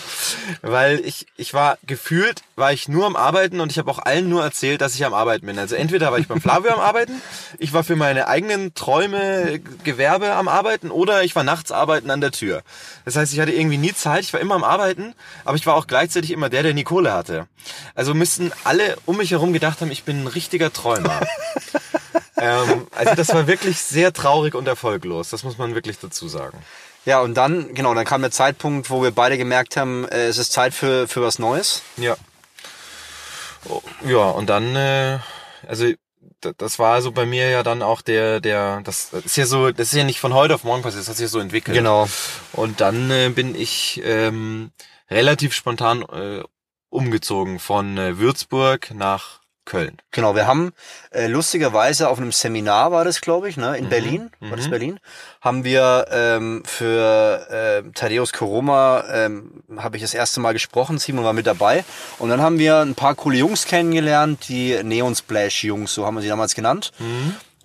Weil 0.60 1.00
ich, 1.04 1.26
ich 1.36 1.54
war 1.54 1.78
gefühlt, 1.86 2.42
war 2.56 2.72
ich 2.72 2.88
nur 2.88 3.06
am 3.06 3.16
Arbeiten 3.16 3.60
und 3.60 3.70
ich 3.70 3.78
habe 3.78 3.90
auch 3.90 4.00
allen 4.00 4.28
nur 4.28 4.42
erzählt, 4.42 4.80
dass 4.80 4.94
ich 4.94 5.04
am 5.04 5.14
Arbeiten 5.14 5.46
bin. 5.46 5.58
Also 5.58 5.76
entweder 5.76 6.10
war 6.10 6.18
ich 6.18 6.28
beim 6.28 6.40
Flavio 6.40 6.72
am 6.72 6.80
Arbeiten, 6.80 7.22
ich 7.58 7.72
war 7.72 7.84
für 7.84 7.96
meine 7.96 8.26
eigenen 8.26 8.74
Träume, 8.74 9.60
Gewerbe 9.84 10.32
am 10.32 10.48
Arbeiten 10.48 10.90
oder 10.90 11.22
ich 11.22 11.36
war 11.36 11.44
nachts 11.44 11.70
arbeiten 11.70 12.10
an 12.10 12.20
der 12.20 12.32
Tür. 12.32 12.62
Das 13.04 13.16
heißt, 13.16 13.32
ich 13.32 13.40
hatte 13.40 13.52
irgendwie 13.52 13.78
nie 13.78 13.94
Zeit, 13.94 14.22
ich 14.22 14.32
war 14.32 14.40
immer 14.40 14.56
am 14.56 14.64
Arbeiten, 14.64 15.14
aber 15.44 15.56
ich 15.56 15.66
war 15.66 15.74
auch 15.74 15.86
gleichzeitig 15.86 16.32
immer 16.32 16.50
der, 16.50 16.64
der 16.64 16.74
Nicole 16.74 17.12
hatte. 17.12 17.46
Also 17.94 18.14
müssten 18.14 18.52
alle 18.64 18.96
um 19.06 19.16
mich 19.16 19.30
herum 19.30 19.52
gedacht 19.52 19.80
haben, 19.80 19.90
ich 19.90 20.04
bin 20.04 20.24
ein 20.24 20.26
richtiger 20.26 20.72
Träumer. 20.72 21.20
ähm, 22.36 22.86
also 22.90 23.14
das 23.14 23.28
war 23.28 23.46
wirklich 23.46 23.80
sehr 23.80 24.12
traurig 24.12 24.54
und 24.54 24.66
erfolglos, 24.68 25.30
das 25.30 25.44
muss 25.44 25.58
man 25.58 25.74
wirklich 25.74 25.98
dazu 25.98 26.28
sagen. 26.28 26.58
Ja, 27.04 27.20
und 27.20 27.34
dann, 27.34 27.74
genau, 27.74 27.94
dann 27.94 28.04
kam 28.04 28.20
der 28.20 28.30
Zeitpunkt, 28.30 28.88
wo 28.90 29.02
wir 29.02 29.10
beide 29.10 29.36
gemerkt 29.36 29.76
haben, 29.76 30.06
äh, 30.08 30.26
es 30.26 30.38
ist 30.38 30.52
Zeit 30.52 30.72
für, 30.72 31.08
für 31.08 31.22
was 31.22 31.38
Neues. 31.38 31.82
Ja. 31.96 32.16
Oh, 33.68 33.82
Ja, 34.04 34.30
und 34.30 34.48
dann, 34.48 34.76
äh, 34.76 35.18
also 35.66 35.92
das 36.58 36.78
war 36.78 37.02
so 37.02 37.12
bei 37.12 37.24
mir 37.26 37.48
ja 37.50 37.62
dann 37.62 37.82
auch 37.82 38.02
der, 38.02 38.40
der, 38.40 38.80
das 38.82 39.12
ist 39.12 39.36
ja 39.36 39.46
so, 39.46 39.70
das 39.70 39.92
ist 39.92 39.98
ja 39.98 40.04
nicht 40.04 40.20
von 40.20 40.34
heute 40.34 40.54
auf 40.54 40.64
morgen 40.64 40.82
passiert, 40.82 41.02
das 41.02 41.08
hat 41.08 41.16
sich 41.16 41.28
so 41.28 41.38
entwickelt. 41.38 41.76
Genau. 41.76 42.08
Und 42.52 42.80
dann 42.80 43.10
äh, 43.10 43.28
bin 43.28 43.54
ich 43.54 44.00
ähm, 44.04 44.72
relativ 45.10 45.54
spontan 45.54 46.02
äh, 46.02 46.42
umgezogen 46.88 47.58
von 47.58 47.96
äh, 47.96 48.18
Würzburg 48.18 48.92
nach 48.94 49.41
Köln. 49.64 49.98
Genau, 50.10 50.34
wir 50.34 50.46
haben 50.46 50.72
äh, 51.12 51.28
lustigerweise 51.28 52.08
auf 52.08 52.18
einem 52.18 52.32
Seminar 52.32 52.90
war 52.90 53.04
das, 53.04 53.20
glaube 53.20 53.48
ich, 53.48 53.56
ne, 53.56 53.76
in 53.76 53.88
Berlin, 53.88 54.30
war 54.40 54.56
das 54.56 54.68
Berlin, 54.68 54.98
haben 55.40 55.62
wir 55.62 56.06
ähm, 56.10 56.62
für 56.66 57.46
äh, 57.48 57.90
Thaddeus 57.92 58.32
Koroma 58.32 59.04
ähm, 59.10 59.62
habe 59.76 59.96
ich 59.96 60.02
das 60.02 60.14
erste 60.14 60.40
Mal 60.40 60.52
gesprochen, 60.52 60.98
Simon 60.98 61.24
war 61.24 61.32
mit 61.32 61.46
dabei. 61.46 61.84
Und 62.18 62.28
dann 62.28 62.40
haben 62.40 62.58
wir 62.58 62.78
ein 62.78 62.94
paar 62.94 63.14
coole 63.14 63.36
Jungs 63.36 63.64
kennengelernt, 63.64 64.48
die 64.48 64.82
Neon 64.82 65.14
Splash 65.14 65.64
Jungs, 65.64 65.94
so 65.94 66.06
haben 66.06 66.14
wir 66.16 66.22
sie 66.22 66.28
damals 66.28 66.54
genannt. 66.54 66.92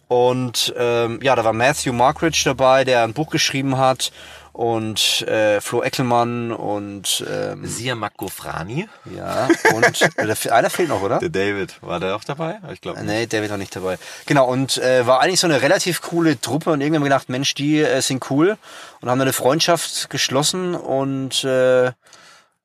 Und 0.08 0.74
ähm, 0.78 1.20
ja, 1.22 1.36
da 1.36 1.44
war 1.44 1.54
Matthew 1.54 1.94
Markridge 1.94 2.44
dabei, 2.46 2.84
der 2.86 3.04
ein 3.04 3.14
Buch 3.14 3.30
geschrieben 3.30 3.78
hat 3.78 4.12
und 4.58 5.22
äh, 5.28 5.62
Flo 5.62 5.84
Eckelmann 5.84 6.52
und 6.52 7.24
ähm, 7.32 7.64
Sia 7.68 7.94
Makofrani. 7.94 8.90
ja 9.16 9.48
und 9.76 10.02
äh, 10.18 10.50
einer 10.50 10.70
fehlt 10.72 10.90
noch, 10.90 11.04
oder? 11.04 11.20
Der 11.20 11.30
David, 11.30 11.78
war 11.82 12.00
der 12.00 12.16
auch 12.16 12.24
dabei? 12.24 12.60
Ich 12.74 12.82
glaube 12.82 13.04
Nee, 13.04 13.28
David 13.28 13.52
war 13.52 13.58
nicht 13.58 13.76
dabei. 13.76 14.00
Genau, 14.26 14.48
und 14.48 14.78
äh, 14.80 15.06
war 15.06 15.22
eigentlich 15.22 15.40
so 15.40 15.46
eine 15.48 15.62
relativ 15.62 16.02
coole 16.02 16.42
Truppe 16.42 16.72
und 16.72 16.82
irgendwann 16.82 17.02
haben 17.02 17.06
wir 17.06 17.10
gedacht, 17.16 17.30
Mensch, 17.30 17.54
die 17.54 17.78
äh, 17.82 18.02
sind 18.02 18.30
cool 18.32 18.58
und 19.00 19.10
haben 19.12 19.22
eine 19.22 19.32
Freundschaft 19.34 20.10
geschlossen 20.10 20.74
und 20.74 21.44
äh, 21.44 21.92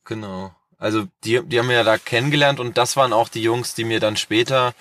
Genau. 0.05 0.53
Also 0.79 1.05
die, 1.25 1.41
die 1.45 1.59
haben 1.59 1.69
wir 1.69 1.77
ja 1.77 1.85
da 1.85 1.99
kennengelernt 1.99 2.59
und 2.59 2.77
das 2.79 2.97
waren 2.97 3.13
auch 3.13 3.29
die 3.29 3.43
Jungs, 3.43 3.75
die 3.75 3.85
mir 3.85 4.01
dann 4.01 4.17
später 4.17 4.73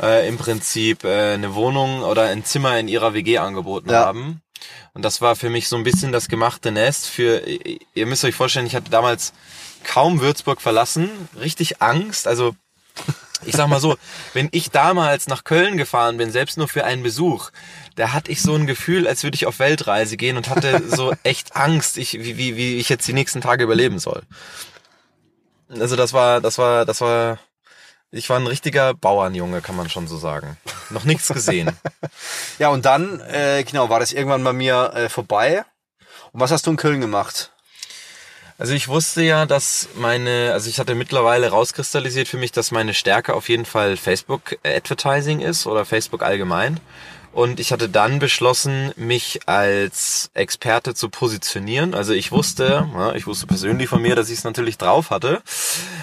äh, 0.00 0.28
im 0.28 0.36
Prinzip 0.38 1.04
äh, 1.04 1.32
eine 1.32 1.54
Wohnung 1.54 2.02
oder 2.02 2.24
ein 2.24 2.44
Zimmer 2.44 2.78
in 2.78 2.86
ihrer 2.86 3.14
WG 3.14 3.38
angeboten 3.38 3.90
Ja. 3.90 4.04
haben. 4.04 4.42
Und 4.92 5.04
das 5.04 5.20
war 5.20 5.36
für 5.36 5.50
mich 5.50 5.68
so 5.68 5.76
ein 5.76 5.84
bisschen 5.84 6.12
das 6.12 6.28
gemachte 6.28 6.72
Nest 6.72 7.06
für, 7.06 7.42
ihr 7.46 8.06
müsst 8.06 8.24
euch 8.24 8.34
vorstellen, 8.34 8.66
ich 8.66 8.74
hatte 8.74 8.90
damals 8.90 9.32
kaum 9.84 10.20
Würzburg 10.20 10.60
verlassen, 10.60 11.10
richtig 11.38 11.80
Angst, 11.80 12.26
also 12.26 12.54
ich 13.44 13.54
sag 13.54 13.68
mal 13.68 13.80
so, 13.80 13.96
wenn 14.34 14.48
ich 14.52 14.70
damals 14.70 15.26
nach 15.26 15.44
Köln 15.44 15.76
gefahren 15.76 16.16
bin, 16.16 16.30
selbst 16.30 16.58
nur 16.58 16.68
für 16.68 16.84
einen 16.84 17.02
Besuch, 17.02 17.50
da 17.96 18.12
hatte 18.12 18.30
ich 18.30 18.42
so 18.42 18.54
ein 18.54 18.66
Gefühl, 18.66 19.06
als 19.06 19.22
würde 19.22 19.34
ich 19.34 19.46
auf 19.46 19.58
Weltreise 19.58 20.16
gehen 20.16 20.36
und 20.36 20.48
hatte 20.48 20.82
so 20.88 21.14
echt 21.22 21.56
Angst, 21.56 21.98
ich, 21.98 22.14
wie, 22.14 22.36
wie, 22.36 22.56
wie 22.56 22.76
ich 22.76 22.88
jetzt 22.88 23.06
die 23.08 23.12
nächsten 23.12 23.40
Tage 23.40 23.64
überleben 23.64 23.98
soll. 23.98 24.22
Also 25.68 25.96
das 25.96 26.12
war, 26.12 26.40
das 26.40 26.58
war, 26.58 26.84
das 26.84 27.00
war, 27.00 27.38
ich 28.12 28.28
war 28.28 28.38
ein 28.38 28.46
richtiger 28.46 28.94
Bauernjunge, 28.94 29.60
kann 29.60 29.76
man 29.76 29.88
schon 29.88 30.08
so 30.08 30.16
sagen. 30.16 30.56
Noch 30.90 31.04
nichts 31.04 31.28
gesehen. 31.28 31.70
ja 32.58 32.68
und 32.68 32.84
dann 32.84 33.20
äh, 33.20 33.62
genau 33.64 33.88
war 33.88 34.00
das 34.00 34.12
irgendwann 34.12 34.44
bei 34.44 34.52
mir 34.52 34.92
äh, 34.94 35.08
vorbei. 35.08 35.64
Und 36.32 36.40
was 36.40 36.50
hast 36.50 36.66
du 36.66 36.70
in 36.70 36.76
Köln 36.76 37.00
gemacht? 37.00 37.52
Also 38.58 38.74
ich 38.74 38.88
wusste 38.88 39.22
ja, 39.22 39.46
dass 39.46 39.88
meine, 39.94 40.52
also 40.52 40.68
ich 40.68 40.78
hatte 40.78 40.94
mittlerweile 40.94 41.48
rauskristallisiert 41.48 42.28
für 42.28 42.36
mich, 42.36 42.52
dass 42.52 42.72
meine 42.72 42.92
Stärke 42.92 43.32
auf 43.32 43.48
jeden 43.48 43.64
Fall 43.64 43.96
Facebook 43.96 44.58
Advertising 44.64 45.40
ist 45.40 45.66
oder 45.66 45.86
Facebook 45.86 46.22
allgemein. 46.22 46.78
Und 47.32 47.60
ich 47.60 47.72
hatte 47.72 47.88
dann 47.88 48.18
beschlossen, 48.18 48.92
mich 48.96 49.40
als 49.46 50.30
Experte 50.34 50.94
zu 50.94 51.08
positionieren. 51.08 51.94
Also 51.94 52.12
ich 52.12 52.32
wusste, 52.32 52.88
ja, 52.94 53.14
ich 53.14 53.26
wusste 53.26 53.46
persönlich 53.46 53.88
von 53.88 54.02
mir, 54.02 54.16
dass 54.16 54.30
ich 54.30 54.38
es 54.38 54.44
natürlich 54.44 54.78
drauf 54.78 55.10
hatte, 55.10 55.42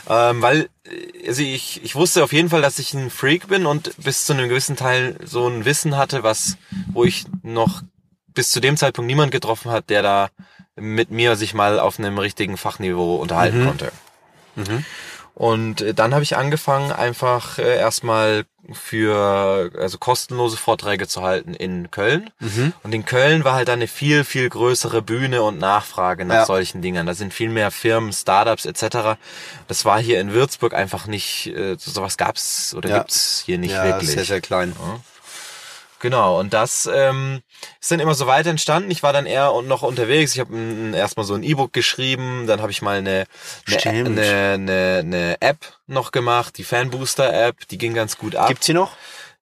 ähm, 0.09 0.41
weil 0.41 0.69
äh, 0.85 1.27
also 1.27 1.41
ich, 1.41 1.83
ich 1.83 1.95
wusste 1.95 2.23
auf 2.23 2.31
jeden 2.31 2.49
Fall, 2.49 2.61
dass 2.61 2.79
ich 2.79 2.93
ein 2.93 3.09
Freak 3.09 3.47
bin 3.47 3.65
und 3.65 3.91
bis 3.97 4.25
zu 4.25 4.33
einem 4.33 4.47
gewissen 4.47 4.77
Teil 4.77 5.17
so 5.23 5.47
ein 5.47 5.65
Wissen 5.65 5.97
hatte, 5.97 6.23
was, 6.23 6.57
wo 6.93 7.03
ich 7.03 7.25
noch 7.43 7.81
bis 8.33 8.51
zu 8.51 8.61
dem 8.61 8.77
Zeitpunkt 8.77 9.07
niemand 9.07 9.31
getroffen 9.31 9.71
hat, 9.71 9.89
der 9.89 10.03
da 10.03 10.29
mit 10.75 11.11
mir 11.11 11.35
sich 11.35 11.53
mal 11.53 11.79
auf 11.79 11.99
einem 11.99 12.17
richtigen 12.19 12.55
Fachniveau 12.55 13.15
unterhalten 13.15 13.65
konnte. 13.65 13.91
Und 15.33 15.81
äh, 15.81 15.93
dann 15.93 16.13
habe 16.13 16.23
ich 16.23 16.37
angefangen, 16.37 16.91
einfach 16.91 17.59
äh, 17.59 17.77
erstmal 17.77 18.45
für 18.73 19.71
also 19.77 19.97
kostenlose 19.97 20.57
Vorträge 20.57 21.07
zu 21.07 21.21
halten 21.21 21.53
in 21.53 21.89
Köln. 21.91 22.29
Und 22.83 22.93
in 22.93 23.05
Köln 23.05 23.43
war 23.43 23.53
halt 23.53 23.67
dann 23.67 23.79
eine 23.79 23.87
viel, 23.87 24.23
viel 24.23 24.49
größere 24.49 25.01
Bühne 25.01 25.41
und 25.43 25.59
Nachfrage 25.59 26.25
nach 26.25 26.35
Ja. 26.35 26.45
solchen 26.45 26.81
Dingern. 26.81 27.05
Da 27.05 27.13
sind 27.13 27.33
viel 27.33 27.49
mehr 27.49 27.71
Firmen, 27.71 28.11
Startups 28.13 28.65
etc. 28.65 29.17
Das 29.67 29.85
war 29.85 29.99
hier 29.99 30.19
in 30.19 30.33
Würzburg 30.33 30.73
einfach 30.73 31.07
nicht, 31.07 31.47
äh, 31.47 31.75
sowas 31.79 32.17
gab's 32.17 32.73
oder 32.75 32.89
Ja. 32.89 32.97
gibt's 32.99 33.43
hier 33.45 33.57
nicht 33.57 33.71
ja, 33.73 33.83
wirklich. 33.85 34.09
sehr, 34.11 34.25
sehr 34.25 34.41
klein. 34.41 34.75
Genau, 35.99 36.39
und 36.39 36.53
das 36.53 36.87
ähm, 36.91 37.41
ist 37.81 37.91
dann 37.91 37.99
immer 37.99 38.13
so 38.13 38.27
weiter 38.27 38.49
entstanden. 38.51 38.91
Ich 38.91 39.01
war 39.01 39.13
dann 39.13 39.25
eher 39.25 39.53
und 39.53 39.67
noch 39.67 39.81
unterwegs. 39.81 40.33
Ich 40.35 40.39
habe 40.39 40.55
erstmal 40.93 41.25
so 41.25 41.33
ein 41.33 41.43
E-Book 41.43 41.73
geschrieben, 41.73 42.45
dann 42.45 42.61
habe 42.61 42.71
ich 42.71 42.81
mal 42.81 42.97
eine, 42.97 43.25
eine, 43.65 44.05
eine, 44.05 44.53
eine, 44.53 44.97
eine 44.99 45.41
App 45.41 45.57
noch 45.87 46.11
gemacht, 46.11 46.57
die 46.57 46.63
Fanbooster-App, 46.63 47.67
die 47.69 47.77
ging 47.77 47.93
ganz 47.93 48.17
gut 48.17 48.35
ab. 48.35 48.47
Gibt's 48.47 48.67
sie 48.67 48.73
noch? 48.73 48.91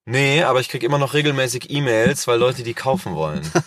Nee, 0.08 0.44
aber 0.44 0.60
ich 0.60 0.68
krieg 0.68 0.84
immer 0.84 0.98
noch 0.98 1.14
regelmäßig 1.14 1.68
E-Mails, 1.68 2.28
weil 2.28 2.38
Leute 2.38 2.62
die 2.62 2.74
kaufen 2.74 3.16
wollen. 3.16 3.42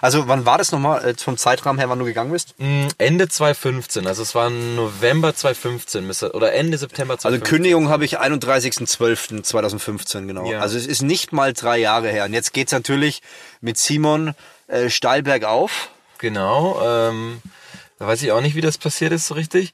Also 0.00 0.28
wann 0.28 0.46
war 0.46 0.58
das 0.58 0.70
nochmal 0.70 1.04
äh, 1.04 1.14
vom 1.16 1.36
Zeitrahmen 1.36 1.78
her, 1.78 1.88
wann 1.88 1.98
du 1.98 2.04
gegangen 2.04 2.30
bist? 2.30 2.54
Mm, 2.58 2.86
Ende 2.98 3.28
2015, 3.28 4.06
also 4.06 4.22
es 4.22 4.34
war 4.34 4.50
November 4.50 5.34
2015 5.34 6.06
müsste- 6.06 6.32
oder 6.32 6.52
Ende 6.52 6.78
September 6.78 7.14
Also 7.14 7.22
2015. 7.22 7.56
Kündigung 7.56 7.88
habe 7.88 8.04
ich 8.04 8.20
31.12.2015, 8.20 10.26
genau. 10.26 10.50
Ja. 10.50 10.60
Also 10.60 10.78
es 10.78 10.86
ist 10.86 11.02
nicht 11.02 11.32
mal 11.32 11.52
drei 11.52 11.78
Jahre 11.78 12.08
her. 12.10 12.24
Und 12.26 12.34
jetzt 12.34 12.52
geht's 12.52 12.72
natürlich 12.72 13.22
mit 13.60 13.78
Simon 13.78 14.34
äh, 14.68 14.90
steil 14.90 15.22
bergauf. 15.22 15.90
Genau, 16.18 16.80
ähm, 16.84 17.40
da 17.98 18.06
weiß 18.06 18.22
ich 18.22 18.32
auch 18.32 18.40
nicht, 18.40 18.56
wie 18.56 18.60
das 18.60 18.78
passiert 18.78 19.12
ist 19.12 19.26
so 19.28 19.34
richtig. 19.34 19.72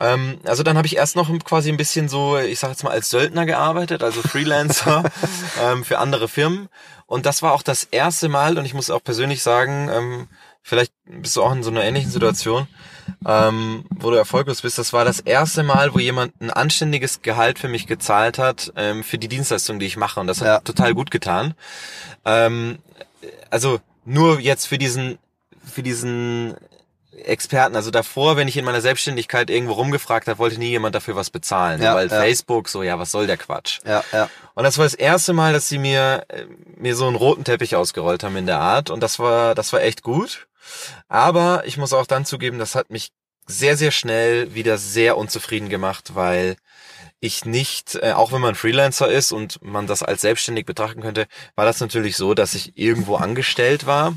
Ähm, 0.00 0.38
also 0.44 0.62
dann 0.62 0.76
habe 0.76 0.86
ich 0.86 0.96
erst 0.96 1.14
noch 1.14 1.30
quasi 1.44 1.68
ein 1.68 1.76
bisschen 1.76 2.08
so, 2.08 2.38
ich 2.38 2.58
sage 2.58 2.72
jetzt 2.72 2.82
mal 2.84 2.90
als 2.90 3.10
Söldner 3.10 3.46
gearbeitet, 3.46 4.02
also 4.02 4.22
Freelancer 4.22 5.04
ähm, 5.62 5.84
für 5.84 5.98
andere 5.98 6.26
Firmen. 6.28 6.68
Und 7.06 7.26
das 7.26 7.42
war 7.42 7.52
auch 7.52 7.62
das 7.62 7.84
erste 7.84 8.28
Mal, 8.28 8.56
und 8.58 8.64
ich 8.64 8.72
muss 8.74 8.88
auch 8.90 9.02
persönlich 9.02 9.42
sagen, 9.42 9.90
ähm, 9.92 10.28
vielleicht 10.62 10.92
bist 11.04 11.36
du 11.36 11.42
auch 11.42 11.52
in 11.52 11.62
so 11.62 11.70
einer 11.70 11.82
ähnlichen 11.84 12.10
Situation, 12.10 12.66
ähm, 13.26 13.84
wo 13.90 14.10
du 14.10 14.16
erfolglos 14.16 14.62
bist. 14.62 14.78
Das 14.78 14.92
war 14.92 15.04
das 15.04 15.20
erste 15.20 15.62
Mal, 15.62 15.92
wo 15.92 15.98
jemand 15.98 16.40
ein 16.40 16.50
anständiges 16.50 17.22
Gehalt 17.22 17.58
für 17.58 17.68
mich 17.68 17.86
gezahlt 17.86 18.38
hat, 18.38 18.72
ähm, 18.76 19.02
für 19.02 19.18
die 19.18 19.28
Dienstleistung, 19.28 19.80
die 19.80 19.86
ich 19.86 19.96
mache. 19.96 20.20
Und 20.20 20.28
das 20.28 20.40
hat 20.40 20.46
Ja. 20.46 20.60
total 20.60 20.94
gut 20.94 21.10
getan. 21.10 21.54
Ähm, 22.24 22.78
also 23.50 23.80
nur 24.04 24.40
jetzt 24.40 24.66
für 24.66 24.78
diesen, 24.78 25.18
für 25.64 25.82
diesen 25.82 26.54
Experten, 27.24 27.74
also 27.76 27.90
davor, 27.90 28.36
wenn 28.36 28.46
ich 28.48 28.56
in 28.56 28.64
meiner 28.64 28.80
Selbstständigkeit 28.80 29.50
irgendwo 29.50 29.74
rumgefragt 29.74 30.28
habe, 30.28 30.38
wollte 30.38 30.58
nie 30.58 30.68
jemand 30.68 30.94
dafür 30.94 31.16
was 31.16 31.30
bezahlen, 31.30 31.82
Ja, 31.82 31.94
weil 31.94 32.08
ja. 32.08 32.20
Facebook 32.20 32.68
so, 32.68 32.82
ja, 32.82 32.98
was 32.98 33.10
soll 33.10 33.26
der 33.26 33.36
Quatsch? 33.36 33.80
Ja, 33.84 34.04
ja. 34.12 34.30
Und 34.54 34.64
das 34.64 34.78
war 34.78 34.84
das 34.84 34.94
erste 34.94 35.32
Mal, 35.32 35.52
dass 35.52 35.68
sie 35.68 35.78
mir 35.78 36.24
äh, 36.28 36.44
mir 36.76 36.94
so 36.94 37.06
einen 37.06 37.16
roten 37.16 37.44
Teppich 37.44 37.74
ausgerollt 37.76 38.22
haben 38.22 38.36
in 38.36 38.46
der 38.46 38.60
Art 38.60 38.90
und 38.90 39.00
das 39.00 39.18
war 39.18 39.54
das 39.54 39.72
war 39.72 39.82
echt 39.82 40.02
gut. 40.02 40.46
Aber 41.08 41.62
ich 41.66 41.76
muss 41.76 41.92
auch 41.92 42.06
dann 42.06 42.24
zugeben, 42.24 42.58
das 42.58 42.74
hat 42.74 42.90
mich 42.90 43.10
sehr 43.46 43.76
sehr 43.76 43.90
schnell 43.90 44.54
wieder 44.54 44.78
sehr 44.78 45.16
unzufrieden 45.16 45.68
gemacht, 45.68 46.14
weil 46.14 46.56
ich 47.22 47.44
nicht, 47.44 47.96
äh, 47.96 48.12
auch 48.12 48.32
wenn 48.32 48.40
man 48.40 48.54
Freelancer 48.54 49.08
ist 49.08 49.32
und 49.32 49.62
man 49.62 49.86
das 49.86 50.02
als 50.02 50.22
selbstständig 50.22 50.64
betrachten 50.64 51.02
könnte, 51.02 51.26
war 51.54 51.66
das 51.66 51.80
natürlich 51.80 52.16
so, 52.16 52.32
dass 52.34 52.54
ich 52.54 52.78
irgendwo 52.78 53.16
angestellt 53.16 53.84
war. 53.86 54.16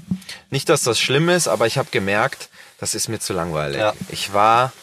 Nicht, 0.52 0.70
dass 0.70 0.84
das 0.84 1.00
schlimm 1.00 1.28
ist, 1.28 1.50
aber 1.50 1.68
ich 1.68 1.78
habe 1.78 1.90
gemerkt, 1.92 2.50
das 2.84 2.96
ist 2.96 3.08
mir 3.08 3.20
zu 3.20 3.32
langweilig. 3.34 3.80
Ja. 3.80 3.94
Ich 4.10 4.34
war, 4.34 4.74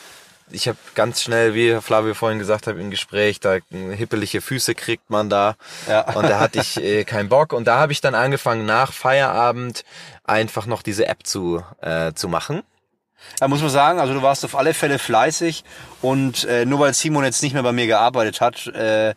ich 0.50 0.66
habe 0.69 0.78
ganz 0.95 1.23
schnell, 1.23 1.54
wie 1.54 1.78
Flavio 1.83 2.14
vorhin 2.14 2.38
gesagt 2.38 2.66
hat 2.66 2.76
im 2.76 2.90
Gespräch, 2.90 3.40
da 3.40 3.59
hippelige 3.71 4.40
Füße 4.40 4.75
kriegt 4.75 5.11
man 5.11 5.28
da. 5.28 5.54
Ja. 5.87 6.11
Und 6.14 6.28
da 6.28 6.40
hatte 6.40 6.61
ich 6.61 6.76
äh, 6.83 7.04
keinen 7.04 7.28
Bock. 7.28 7.52
Und 7.52 7.66
da 7.66 7.78
habe 7.78 7.92
ich 7.92 8.00
dann 8.00 8.14
angefangen, 8.14 8.64
nach 8.64 8.92
Feierabend 8.92 9.85
einfach 10.25 10.64
noch 10.66 10.83
diese 10.83 11.07
App 11.07 11.26
zu, 11.26 11.62
äh, 11.83 12.12
zu 12.14 12.28
machen. 12.28 12.62
Da 13.38 13.49
muss 13.49 13.61
man 13.61 13.69
sagen, 13.71 14.00
also 14.00 14.14
du 14.14 14.23
warst 14.23 14.47
auf 14.47 14.57
alle 14.57 14.73
Fälle 14.73 14.99
fleißig 14.99 15.62
und 16.00 16.45
äh, 16.45 16.64
nur 16.64 16.80
weil 16.80 16.95
Simon 16.95 17.23
jetzt 17.25 17.42
nicht 17.42 17.52
mehr 17.52 17.62
bei 17.62 17.73
mir 17.73 17.87
gearbeitet 17.87 18.40
hat, 18.40 18.66
äh, 18.69 19.11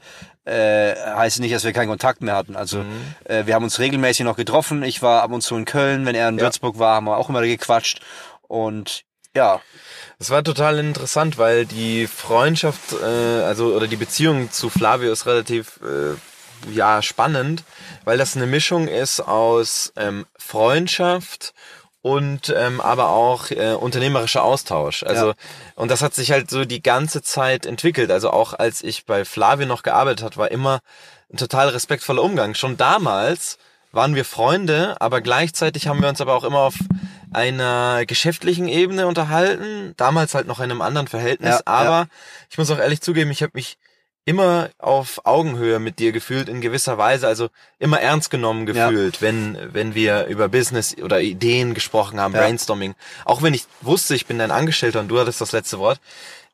äh, 0.45 0.93
heißt 1.15 1.39
nicht, 1.39 1.55
dass 1.55 1.63
wir 1.63 1.71
keinen 1.71 1.87
Kontakt 1.87 2.21
mehr 2.21 2.35
hatten. 2.35 2.57
Also 2.57 2.79
Mhm. 2.79 3.15
äh, 3.23 3.45
wir 3.45 3.55
haben 3.55 3.63
uns 3.63 3.79
regelmäßig 3.79 4.25
noch 4.25 4.35
getroffen. 4.35 4.83
Ich 4.83 5.01
war 5.01 5.23
ab 5.23 5.31
und 5.31 5.39
zu 5.41 5.55
in 5.55 5.63
Köln, 5.63 6.05
wenn 6.05 6.15
er 6.15 6.27
in 6.27 6.37
Ja. 6.37 6.43
Würzburg 6.43 6.79
war, 6.79 6.95
haben 6.95 7.05
wir 7.05 7.15
auch 7.15 7.29
immer 7.29 7.41
gequatscht. 7.43 8.01
Und 8.53 9.01
ja, 9.35 9.61
Das 10.19 10.29
war 10.29 10.43
total 10.43 10.77
interessant, 10.77 11.39
weil 11.39 11.65
die 11.65 12.05
Freundschaft, 12.05 12.93
äh, 13.01 13.41
also 13.41 13.75
oder 13.75 13.87
die 13.87 13.95
Beziehung 13.95 14.51
zu 14.51 14.69
Flavio 14.69 15.11
ist 15.11 15.25
relativ 15.25 15.79
äh, 15.81 16.71
ja 16.71 17.01
spannend, 17.01 17.63
weil 18.05 18.19
das 18.19 18.35
eine 18.35 18.45
Mischung 18.45 18.87
ist 18.87 19.21
aus 19.21 19.91
ähm, 19.95 20.27
Freundschaft 20.37 21.55
und 22.03 22.53
ähm, 22.55 22.79
aber 22.79 23.09
auch 23.09 23.49
äh, 23.49 23.73
unternehmerischer 23.73 24.43
Austausch. 24.43 25.01
Also 25.01 25.29
Ja. 25.29 25.33
und 25.75 25.89
das 25.89 26.03
hat 26.03 26.13
sich 26.13 26.31
halt 26.31 26.51
so 26.51 26.63
die 26.63 26.83
ganze 26.83 27.23
Zeit 27.23 27.65
entwickelt. 27.65 28.11
Also 28.11 28.29
auch 28.29 28.53
als 28.53 28.83
ich 28.83 29.07
bei 29.07 29.25
Flavio 29.25 29.65
noch 29.65 29.81
gearbeitet 29.81 30.23
hat, 30.23 30.37
war 30.37 30.51
immer 30.51 30.79
ein 31.31 31.37
total 31.37 31.69
respektvoller 31.69 32.21
Umgang. 32.21 32.53
Schon 32.53 32.77
damals 32.77 33.57
waren 33.91 34.13
wir 34.15 34.25
Freunde, 34.25 34.95
aber 34.99 35.21
gleichzeitig 35.21 35.87
haben 35.87 36.01
wir 36.01 36.09
uns 36.09 36.21
aber 36.21 36.35
auch 36.35 36.43
immer 36.43 36.59
auf 36.59 36.75
einer 37.35 38.05
geschäftlichen 38.05 38.67
Ebene 38.67 39.07
unterhalten, 39.07 39.93
damals 39.97 40.33
halt 40.35 40.47
noch 40.47 40.59
in 40.59 40.65
einem 40.71 40.81
anderen 40.81 41.07
Verhältnis, 41.07 41.55
Ja, 41.55 41.61
aber 41.65 41.89
ja. 41.89 42.05
ich 42.49 42.57
muss 42.57 42.69
auch 42.71 42.79
ehrlich 42.79 43.01
zugeben, 43.01 43.31
ich 43.31 43.41
habe 43.43 43.51
mich 43.55 43.77
immer 44.25 44.69
auf 44.77 45.25
Augenhöhe 45.25 45.79
mit 45.79 45.99
dir 45.99 46.13
gefühlt 46.13 46.47
in 46.47 46.61
gewisser 46.61 46.97
Weise, 46.97 47.27
also 47.27 47.49
immer 47.79 47.99
ernst 47.99 48.29
genommen 48.29 48.65
Ja. 48.67 48.87
gefühlt, 48.89 49.21
wenn 49.21 49.57
wenn 49.73 49.95
wir 49.95 50.27
über 50.27 50.47
Business 50.47 50.95
oder 50.97 51.19
Ideen 51.21 51.73
gesprochen 51.73 52.19
haben, 52.21 52.33
Ja. 52.33 52.41
Brainstorming. 52.41 52.95
Auch 53.25 53.41
wenn 53.41 53.53
ich 53.53 53.65
wusste, 53.81 54.15
ich 54.15 54.25
bin 54.25 54.39
dein 54.39 54.51
Angestellter 54.51 55.01
und 55.01 55.09
du 55.09 55.19
hattest 55.19 55.41
das 55.41 55.51
letzte 55.51 55.77
Wort. 55.79 55.99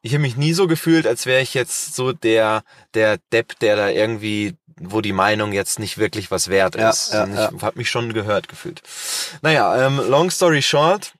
Ich 0.01 0.13
habe 0.13 0.21
mich 0.21 0.36
nie 0.38 0.53
so 0.53 0.65
gefühlt, 0.65 1.05
als 1.05 1.25
wäre 1.27 1.41
ich 1.41 1.53
jetzt 1.53 1.93
so 1.95 2.12
der 2.12 2.63
der 2.95 3.17
Depp, 3.31 3.59
der 3.59 3.75
da 3.75 3.89
irgendwie 3.89 4.55
wo 4.79 5.01
die 5.01 5.13
Meinung 5.13 5.51
jetzt 5.53 5.79
nicht 5.79 5.98
wirklich 5.98 6.31
was 6.31 6.48
wert 6.50 6.75
Ja, 6.75 6.89
ist. 6.89 7.13
ja, 7.13 7.24
Und 7.24 7.33
ich 7.33 7.39
ja. 7.39 7.51
habe 7.62 7.77
mich 7.77 7.89
schon 7.89 8.13
gehört 8.13 8.48
gefühlt. 8.48 8.81
Naja, 9.41 9.86
ähm, 9.86 10.00
long 10.09 10.31
story 10.31 10.62
short, 10.62 11.13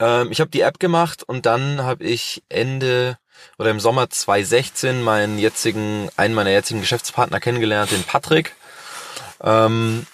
Ähm, 0.00 0.28
ich 0.32 0.40
habe 0.40 0.50
die 0.50 0.62
App 0.62 0.78
gemacht 0.78 1.22
und 1.22 1.44
dann 1.44 1.82
habe 1.82 2.04
ich 2.04 2.42
Ende 2.48 3.18
oder 3.58 3.70
im 3.70 3.80
Sommer 3.80 4.08
2016 4.08 5.02
meinen 5.02 5.38
jetzigen, 5.38 6.08
einen 6.16 6.34
meiner 6.34 6.50
jetzigen 6.50 6.80
Geschäftspartner 6.80 7.40
kennengelernt, 7.40 7.90
den 7.90 8.02
Patrick. 8.04 8.54
Ähm, 9.42 10.06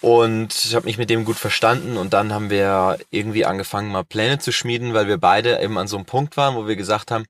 und 0.00 0.52
ich 0.64 0.74
habe 0.74 0.86
mich 0.86 0.98
mit 0.98 1.10
dem 1.10 1.24
gut 1.24 1.36
verstanden 1.36 1.96
und 1.96 2.12
dann 2.12 2.32
haben 2.32 2.50
wir 2.50 2.98
irgendwie 3.10 3.44
angefangen, 3.46 3.90
mal 3.92 4.02
Pläne 4.04 4.38
zu 4.40 4.50
schmieden, 4.52 4.94
weil 4.94 5.06
wir 5.06 5.18
beide 5.18 5.60
eben 5.62 5.78
an 5.78 5.86
so 5.86 5.96
einem 5.96 6.06
Punkt 6.06 6.36
waren, 6.36 6.56
wo 6.56 6.66
wir 6.66 6.74
gesagt 6.76 7.10
haben, 7.12 7.24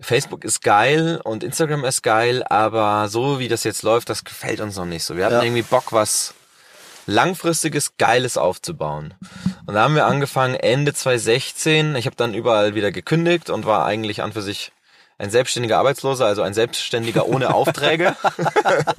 Facebook 0.00 0.44
ist 0.44 0.62
geil 0.62 1.20
und 1.24 1.42
Instagram 1.42 1.84
ist 1.84 2.02
geil, 2.02 2.44
aber 2.48 3.08
so 3.08 3.38
wie 3.40 3.48
das 3.48 3.64
jetzt 3.64 3.82
läuft, 3.82 4.08
das 4.10 4.24
gefällt 4.24 4.60
uns 4.60 4.76
noch 4.76 4.84
nicht 4.84 5.02
so. 5.04 5.16
Wir 5.16 5.24
hatten 5.26 5.36
Ja. 5.36 5.42
irgendwie 5.42 5.62
Bock, 5.62 5.92
was 5.92 6.34
langfristiges, 7.06 7.96
geiles 7.96 8.36
aufzubauen. 8.36 9.14
Und 9.66 9.74
da 9.74 9.82
haben 9.82 9.94
wir 9.94 10.06
angefangen 10.06 10.54
Ende 10.54 10.92
2016. 10.94 11.96
Ich 11.96 12.06
habe 12.06 12.16
dann 12.16 12.34
überall 12.34 12.74
wieder 12.74 12.92
gekündigt 12.92 13.50
und 13.50 13.66
war 13.66 13.86
eigentlich 13.86 14.22
an 14.22 14.32
für 14.32 14.42
sich 14.42 14.72
ein 15.20 15.30
selbstständiger 15.30 15.78
Arbeitsloser, 15.78 16.26
also 16.26 16.42
ein 16.42 16.54
Selbstständiger 16.54 17.26
ohne 17.26 17.52
Aufträge. 17.54 18.14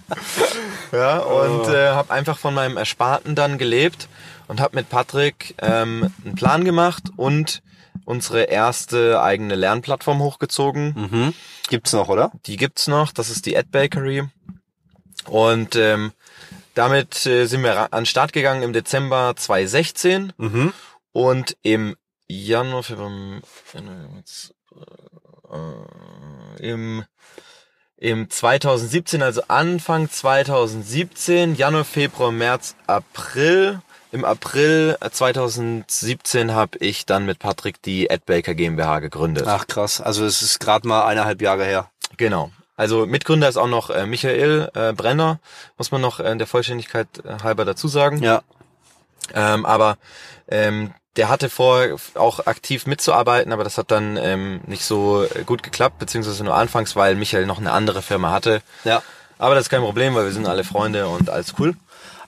ja, 0.91 1.19
und 1.19 1.69
äh, 1.73 1.89
habe 1.89 2.11
einfach 2.13 2.37
von 2.37 2.53
meinem 2.53 2.77
Ersparten 2.77 3.35
dann 3.35 3.57
gelebt 3.57 4.07
und 4.47 4.59
habe 4.59 4.75
mit 4.75 4.89
Patrick 4.89 5.55
ähm, 5.61 6.11
einen 6.25 6.35
Plan 6.35 6.65
gemacht 6.65 7.03
und 7.15 7.61
unsere 8.09 8.43
erste 8.45 9.21
eigene 9.21 9.53
Lernplattform 9.53 10.19
hochgezogen. 10.19 10.93
Mhm. 10.95 11.33
Gibt's 11.69 11.93
noch, 11.93 12.09
oder? 12.09 12.31
Die 12.47 12.57
gibt's 12.57 12.87
noch, 12.87 13.11
das 13.11 13.29
ist 13.29 13.45
die 13.45 13.55
Ad 13.55 13.69
Bakery. 13.71 14.23
Und 15.27 15.75
ähm, 15.75 16.11
damit 16.73 17.25
äh, 17.27 17.45
sind 17.45 17.61
wir 17.61 17.93
an 17.93 18.01
den 18.01 18.05
Start 18.07 18.33
gegangen 18.33 18.63
im 18.63 18.73
Dezember 18.73 19.35
2016 19.35 20.33
Mhm. 20.37 20.73
und 21.11 21.55
im 21.61 21.95
Januar, 22.27 22.81
Februar, 22.83 23.11
äh, 25.51 26.67
im 26.67 27.05
im 27.97 28.29
2017, 28.29 29.21
also 29.21 29.41
Anfang 29.49 30.09
2017, 30.09 31.55
Januar, 31.55 31.83
Februar, 31.83 32.31
März, 32.31 32.75
April. 32.87 33.81
Im 34.11 34.25
April 34.25 34.97
2017 34.99 36.53
habe 36.53 36.77
ich 36.79 37.05
dann 37.05 37.25
mit 37.25 37.37
Patrick 37.37 37.81
die 37.83 38.09
AdBaker 38.09 38.55
GmbH 38.55 38.99
gegründet. 38.99 39.45
Ach 39.47 39.67
krass, 39.67 40.01
also 40.01 40.25
es 40.25 40.41
ist 40.41 40.59
gerade 40.59 40.87
mal 40.87 41.05
eineinhalb 41.05 41.41
Jahre 41.41 41.63
her. 41.63 41.89
Genau. 42.17 42.51
Also 42.75 43.05
Mitgründer 43.05 43.47
ist 43.49 43.57
auch 43.57 43.67
noch 43.67 43.89
äh, 43.89 44.05
Michael 44.05 44.71
äh, 44.73 44.93
Brenner, 44.93 45.39
muss 45.77 45.91
man 45.91 46.01
noch 46.01 46.19
äh, 46.19 46.35
der 46.35 46.47
Vollständigkeit 46.47 47.07
äh, 47.23 47.43
halber 47.43 47.65
dazu 47.65 47.87
sagen. 47.87 48.23
Ja. 48.23 48.41
Ähm, 49.33 49.65
aber 49.65 49.97
ähm, 50.47 50.93
der 51.15 51.29
hatte 51.29 51.49
vor, 51.49 51.85
auch 52.15 52.47
aktiv 52.47 52.87
mitzuarbeiten, 52.87 53.51
aber 53.51 53.63
das 53.63 53.77
hat 53.77 53.91
dann 53.91 54.17
ähm, 54.17 54.61
nicht 54.65 54.85
so 54.85 55.23
äh, 55.23 55.43
gut 55.43 55.61
geklappt, 55.61 55.99
beziehungsweise 55.99 56.43
nur 56.43 56.55
anfangs, 56.55 56.95
weil 56.95 57.15
Michael 57.15 57.45
noch 57.45 57.59
eine 57.59 57.73
andere 57.73 58.01
Firma 58.01 58.31
hatte. 58.31 58.61
Ja. 58.85 59.03
Aber 59.37 59.55
das 59.55 59.65
ist 59.65 59.69
kein 59.69 59.81
Problem, 59.81 60.15
weil 60.15 60.25
wir 60.25 60.31
sind 60.31 60.47
alle 60.47 60.63
Freunde 60.63 61.07
und 61.07 61.29
alles 61.29 61.53
cool. 61.59 61.75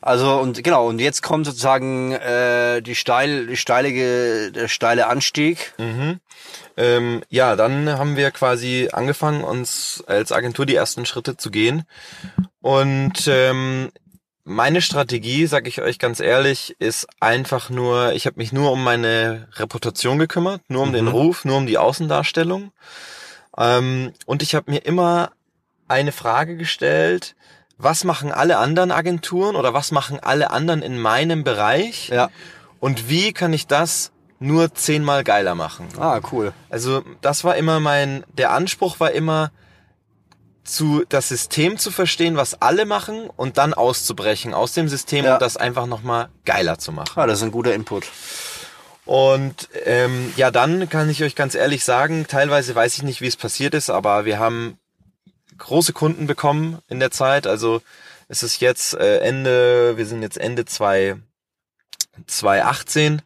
Also 0.01 0.39
und 0.39 0.63
genau, 0.63 0.87
und 0.87 0.99
jetzt 0.99 1.21
kommt 1.21 1.45
sozusagen 1.45 2.11
äh, 2.13 2.81
die 2.81 2.95
steil, 2.95 3.45
die 3.45 3.57
steile, 3.57 3.91
Ge- 3.91 4.51
der 4.51 4.67
steile 4.67 5.07
Anstieg. 5.07 5.73
Ähm, 6.75 7.21
ja, 7.29 7.55
dann 7.55 7.87
haben 7.87 8.15
wir 8.15 8.31
quasi 8.31 8.89
angefangen, 8.91 9.43
uns 9.43 10.03
als 10.07 10.31
Agentur 10.31 10.65
die 10.65 10.75
ersten 10.75 11.05
Schritte 11.05 11.37
zu 11.37 11.51
gehen. 11.51 11.83
Und 12.61 13.27
ähm, 13.27 13.91
meine 14.43 14.81
Strategie, 14.81 15.45
sage 15.45 15.69
ich 15.69 15.81
euch 15.81 15.99
ganz 15.99 16.19
ehrlich, 16.19 16.75
ist 16.79 17.07
einfach 17.19 17.69
nur, 17.69 18.13
ich 18.13 18.25
habe 18.25 18.37
mich 18.37 18.51
nur 18.51 18.71
um 18.71 18.83
meine 18.83 19.47
Reputation 19.53 20.17
gekümmert, 20.17 20.61
nur 20.67 20.81
um 20.81 20.93
den 20.93 21.07
Ruf, 21.07 21.45
nur 21.45 21.57
um 21.57 21.67
die 21.67 21.77
Außendarstellung. 21.77 22.71
Ähm, 23.55 24.13
und 24.25 24.41
ich 24.41 24.55
habe 24.55 24.71
mir 24.71 24.79
immer 24.79 25.31
eine 25.87 26.11
Frage 26.11 26.57
gestellt, 26.57 27.35
was 27.83 28.03
machen 28.03 28.31
alle 28.31 28.57
anderen 28.57 28.91
Agenturen 28.91 29.55
oder 29.55 29.73
was 29.73 29.91
machen 29.91 30.19
alle 30.19 30.51
anderen 30.51 30.81
in 30.81 30.99
meinem 30.99 31.43
Bereich 31.43 32.09
Ja. 32.09 32.29
und 32.79 33.09
wie 33.09 33.33
kann 33.33 33.53
ich 33.53 33.67
das 33.67 34.11
nur 34.39 34.73
zehnmal 34.73 35.23
geiler 35.23 35.53
machen? 35.55 35.87
Ah, 35.99 36.19
cool. 36.31 36.51
Also 36.69 37.03
das 37.21 37.43
war 37.43 37.55
immer 37.55 37.79
mein, 37.79 38.23
der 38.33 38.51
Anspruch 38.51 38.99
war 38.99 39.11
immer, 39.11 39.51
zu 40.63 41.03
das 41.09 41.27
System 41.27 41.77
zu 41.79 41.89
verstehen, 41.91 42.35
was 42.37 42.61
alle 42.61 42.85
machen 42.85 43.29
und 43.35 43.57
dann 43.57 43.73
auszubrechen 43.73 44.53
aus 44.53 44.73
dem 44.73 44.87
System 44.87 45.25
Ja. 45.25 45.33
und 45.33 45.41
das 45.41 45.57
einfach 45.57 45.87
nochmal 45.87 46.29
geiler 46.45 46.77
zu 46.77 46.91
machen. 46.91 47.11
Ah, 47.15 47.25
das 47.25 47.39
ist 47.39 47.43
ein 47.43 47.51
guter 47.51 47.73
Input. 47.73 48.05
Und 49.05 49.69
ähm, 49.85 50.31
ja, 50.37 50.51
dann 50.51 50.87
kann 50.87 51.09
ich 51.09 51.23
euch 51.23 51.35
ganz 51.35 51.55
ehrlich 51.55 51.83
sagen, 51.83 52.25
teilweise 52.27 52.75
weiß 52.75 52.95
ich 52.95 53.03
nicht, 53.03 53.21
wie 53.21 53.27
es 53.27 53.35
passiert 53.35 53.73
ist, 53.73 53.89
aber 53.89 54.25
wir 54.25 54.37
haben 54.39 54.77
große 55.61 55.93
Kunden 55.93 56.27
bekommen 56.27 56.79
in 56.87 56.99
der 56.99 57.11
Zeit. 57.11 57.47
Also 57.47 57.81
es 58.27 58.43
ist 58.43 58.59
jetzt 58.61 58.93
äh, 58.93 59.19
Ende, 59.19 59.97
wir 59.97 60.05
sind 60.05 60.21
jetzt 60.21 60.37
Ende 60.37 60.65
2, 60.65 61.17
2018. 62.27 63.21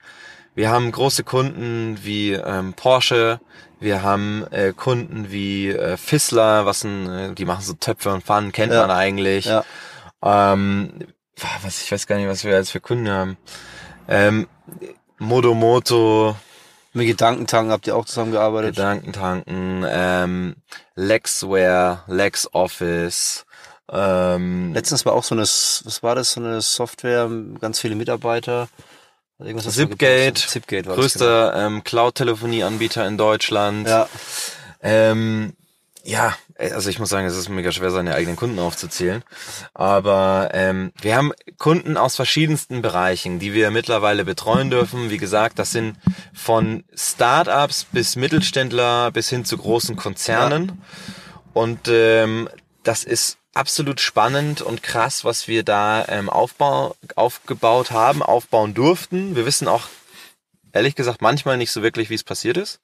Wir 0.53 0.69
haben 0.69 0.91
große 0.91 1.23
Kunden 1.23 1.97
wie 2.03 2.31
ähm, 2.33 2.73
Porsche, 2.73 3.41
wir 3.79 4.03
haben 4.03 4.45
äh, 4.51 4.71
Kunden 4.71 5.29
wie 5.31 5.69
äh, 5.69 5.97
Fissler, 5.97 6.65
was 6.65 6.83
ein, 6.85 7.09
äh, 7.09 7.33
die 7.33 7.43
machen 7.45 7.61
so 7.63 7.73
Töpfe 7.73 8.13
und 8.13 8.23
Pfannen, 8.23 8.51
kennt 8.53 8.71
Ja. 8.71 8.81
man 8.87 8.91
eigentlich. 8.91 9.45
Ja. 9.45 9.65
Ähm, 10.23 10.93
was, 11.61 11.81
ich 11.83 11.91
weiß 11.91 12.07
gar 12.07 12.15
nicht, 12.15 12.29
was 12.29 12.45
wir 12.45 12.55
als 12.55 12.69
für 12.71 12.79
Kunden 12.79 13.09
haben. 13.09 13.37
Ähm, 14.07 14.47
Modomoto, 15.17 16.35
Mit 16.95 17.07
Gedankentanken 17.07 17.71
habt 17.71 17.87
ihr 17.87 17.95
auch 17.95 18.05
zusammengearbeitet. 18.05 18.75
Gedankentanken, 18.75 19.85
ähm, 19.87 20.55
Lexware, 20.95 22.03
LexOffice, 22.07 23.45
ähm, 23.91 24.73
Letztens 24.73 25.05
war 25.05 25.13
auch 25.13 25.23
so 25.23 25.35
eine, 25.35 25.43
was 25.43 26.01
war 26.01 26.15
das, 26.15 26.33
so 26.33 26.41
eine 26.41 26.61
Software, 26.61 27.29
ganz 27.59 27.79
viele 27.79 27.95
Mitarbeiter. 27.95 28.67
Irgendwas 29.39 29.75
Zipgate. 29.75 30.39
Zipgate 30.39 30.87
war 30.87 30.95
größter 30.95 31.53
ähm, 31.55 31.83
Cloud-Telefonie-Anbieter 31.83 33.05
in 33.05 33.17
Deutschland. 33.17 33.85
genau. 33.85 34.07
Ähm, 34.81 35.53
ja, 36.05 36.37
also 36.59 36.89
ich 36.89 36.99
muss 36.99 37.09
sagen, 37.09 37.25
es 37.25 37.35
ist 37.35 37.49
mega 37.49 37.71
schwer, 37.71 37.89
seine 37.89 38.13
eigenen 38.13 38.35
Kunden 38.35 38.59
aufzuzählen. 38.59 39.23
Aber 39.73 40.51
ähm, 40.53 40.91
wir 41.01 41.15
haben 41.15 41.31
Kunden 41.57 41.97
aus 41.97 42.15
verschiedensten 42.15 42.83
Bereichen, 42.83 43.39
die 43.39 43.53
wir 43.53 43.71
mittlerweile 43.71 44.23
betreuen 44.23 44.69
dürfen. 44.69 45.09
Wie 45.09 45.17
gesagt, 45.17 45.57
das 45.57 45.71
sind 45.71 45.97
von 46.31 46.83
Startups 46.93 47.85
bis 47.91 48.15
Mittelständler 48.15 49.09
bis 49.11 49.29
hin 49.29 49.45
zu 49.45 49.57
großen 49.57 49.95
Konzernen. 49.95 50.83
Und 51.53 51.87
ähm, 51.87 52.49
das 52.83 53.03
ist 53.03 53.37
absolut 53.55 53.99
spannend 53.99 54.61
und 54.61 54.83
krass, 54.83 55.25
was 55.25 55.47
wir 55.47 55.63
da 55.63 56.05
ähm, 56.07 56.29
aufbau, 56.29 56.95
aufgebaut 57.15 57.89
haben, 57.89 58.21
aufbauen 58.21 58.75
durften. 58.75 59.35
Wir 59.35 59.47
wissen 59.47 59.67
auch, 59.67 59.87
ehrlich 60.71 60.93
gesagt, 60.93 61.23
manchmal 61.23 61.57
nicht 61.57 61.71
so 61.71 61.81
wirklich, 61.81 62.11
wie 62.11 62.15
es 62.15 62.23
passiert 62.23 62.57
ist. 62.57 62.79